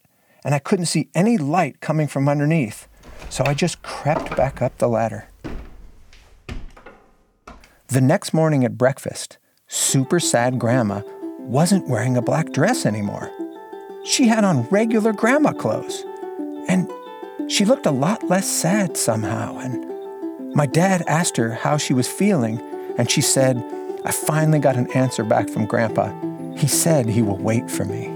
and 0.45 0.55
I 0.55 0.59
couldn't 0.59 0.85
see 0.85 1.09
any 1.15 1.39
light 1.39 1.81
coming 1.81 2.07
from 2.07 2.29
underneath. 2.29 2.89
So 3.31 3.45
I 3.47 3.55
just 3.55 3.83
crept 3.83 4.37
back 4.37 4.61
up 4.61 4.77
the 4.77 4.89
ladder. 4.89 5.29
The 7.87 8.03
next 8.03 8.35
morning 8.35 8.67
at 8.67 8.77
breakfast, 8.77 9.39
super 9.67 10.21
sad 10.21 10.59
grandma 10.59 11.01
wasn't 11.39 11.89
wearing 11.89 12.19
a 12.19 12.23
black 12.23 12.53
dress 12.53 12.85
anymore. 12.85 13.33
She 14.05 14.29
had 14.29 14.45
on 14.45 14.69
regular 14.69 15.15
grandma 15.15 15.53
clothes. 15.53 16.05
And 16.69 16.91
she 17.51 17.65
looked 17.65 17.87
a 17.87 17.91
lot 17.91 18.29
less 18.29 18.49
sad 18.49 18.97
somehow. 18.97 19.59
And 19.59 20.55
my 20.55 20.67
dad 20.67 21.03
asked 21.07 21.37
her 21.37 21.51
how 21.51 21.77
she 21.77 21.95
was 21.95 22.07
feeling, 22.07 22.61
and 22.99 23.11
she 23.11 23.21
said, 23.21 23.65
I 24.05 24.13
finally 24.13 24.59
got 24.59 24.77
an 24.77 24.91
answer 24.93 25.25
back 25.25 25.49
from 25.49 25.67
Grandpa. 25.67 26.13
He 26.57 26.67
said 26.67 27.07
he 27.07 27.23
will 27.23 27.39
wait 27.39 27.71
for 27.71 27.85
me. 27.85 28.07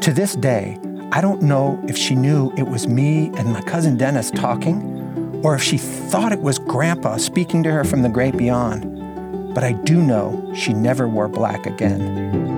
To 0.00 0.12
this 0.12 0.34
day, 0.34 0.78
I 1.12 1.20
don't 1.20 1.42
know 1.42 1.80
if 1.86 1.96
she 1.96 2.14
knew 2.14 2.52
it 2.56 2.68
was 2.68 2.88
me 2.88 3.30
and 3.36 3.52
my 3.52 3.60
cousin 3.62 3.96
Dennis 3.96 4.30
talking, 4.30 5.40
or 5.44 5.54
if 5.54 5.62
she 5.62 5.78
thought 5.78 6.32
it 6.32 6.40
was 6.40 6.58
Grandpa 6.58 7.18
speaking 7.18 7.62
to 7.64 7.70
her 7.70 7.84
from 7.84 8.02
the 8.02 8.08
great 8.08 8.36
beyond. 8.36 9.54
But 9.54 9.64
I 9.64 9.72
do 9.72 10.00
know 10.00 10.52
she 10.54 10.72
never 10.72 11.08
wore 11.08 11.28
black 11.28 11.66
again. 11.66 12.51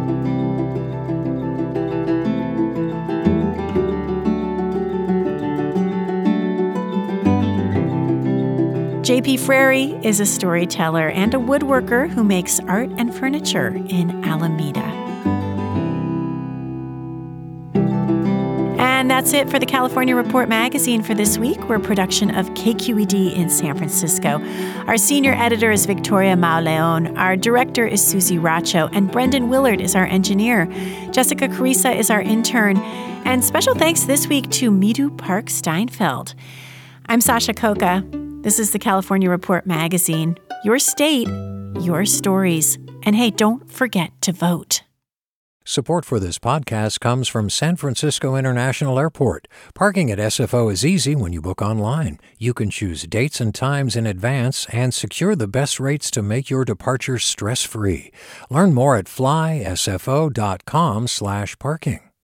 JP 9.04 9.40
Frary 9.40 9.90
is 10.02 10.18
a 10.18 10.24
storyteller 10.24 11.10
and 11.10 11.34
a 11.34 11.36
woodworker 11.36 12.08
who 12.08 12.24
makes 12.24 12.58
art 12.60 12.88
and 12.96 13.14
furniture 13.14 13.68
in 13.90 14.24
Alameda. 14.24 14.80
And 18.80 19.10
that's 19.10 19.34
it 19.34 19.50
for 19.50 19.58
the 19.58 19.66
California 19.66 20.16
Report 20.16 20.48
magazine 20.48 21.02
for 21.02 21.12
this 21.12 21.36
week. 21.36 21.68
We're 21.68 21.76
a 21.76 21.80
production 21.80 22.34
of 22.34 22.48
KQED 22.54 23.36
in 23.36 23.50
San 23.50 23.76
Francisco. 23.76 24.42
Our 24.86 24.96
senior 24.96 25.34
editor 25.34 25.70
is 25.70 25.84
Victoria 25.84 26.34
Mauleon. 26.34 27.14
Our 27.18 27.36
director 27.36 27.86
is 27.86 28.02
Susie 28.02 28.38
Racho. 28.38 28.88
And 28.94 29.12
Brendan 29.12 29.50
Willard 29.50 29.82
is 29.82 29.94
our 29.94 30.06
engineer. 30.06 30.64
Jessica 31.10 31.48
Carissa 31.48 31.94
is 31.94 32.08
our 32.08 32.22
intern. 32.22 32.78
And 33.26 33.44
special 33.44 33.74
thanks 33.74 34.04
this 34.04 34.28
week 34.28 34.48
to 34.52 34.70
Midu 34.70 35.14
Park 35.18 35.50
Steinfeld. 35.50 36.34
I'm 37.04 37.20
Sasha 37.20 37.52
Khokha. 37.52 38.23
This 38.44 38.58
is 38.58 38.72
the 38.72 38.78
California 38.78 39.30
Report 39.30 39.66
magazine. 39.66 40.36
Your 40.64 40.78
state, 40.78 41.28
your 41.80 42.04
stories. 42.04 42.76
And 43.04 43.16
hey, 43.16 43.30
don't 43.30 43.72
forget 43.72 44.10
to 44.20 44.32
vote. 44.32 44.82
Support 45.64 46.04
for 46.04 46.20
this 46.20 46.38
podcast 46.38 47.00
comes 47.00 47.26
from 47.26 47.48
San 47.48 47.76
Francisco 47.76 48.36
International 48.36 48.98
Airport. 48.98 49.48
Parking 49.74 50.10
at 50.10 50.18
SFO 50.18 50.70
is 50.70 50.84
easy 50.84 51.16
when 51.16 51.32
you 51.32 51.40
book 51.40 51.62
online. 51.62 52.20
You 52.38 52.52
can 52.52 52.68
choose 52.68 53.04
dates 53.04 53.40
and 53.40 53.54
times 53.54 53.96
in 53.96 54.06
advance 54.06 54.66
and 54.66 54.92
secure 54.92 55.34
the 55.34 55.48
best 55.48 55.80
rates 55.80 56.10
to 56.10 56.20
make 56.20 56.50
your 56.50 56.66
departure 56.66 57.18
stress-free. 57.18 58.12
Learn 58.50 58.74
more 58.74 58.98
at 58.98 59.06
flysfo.com/parking. 59.06 62.00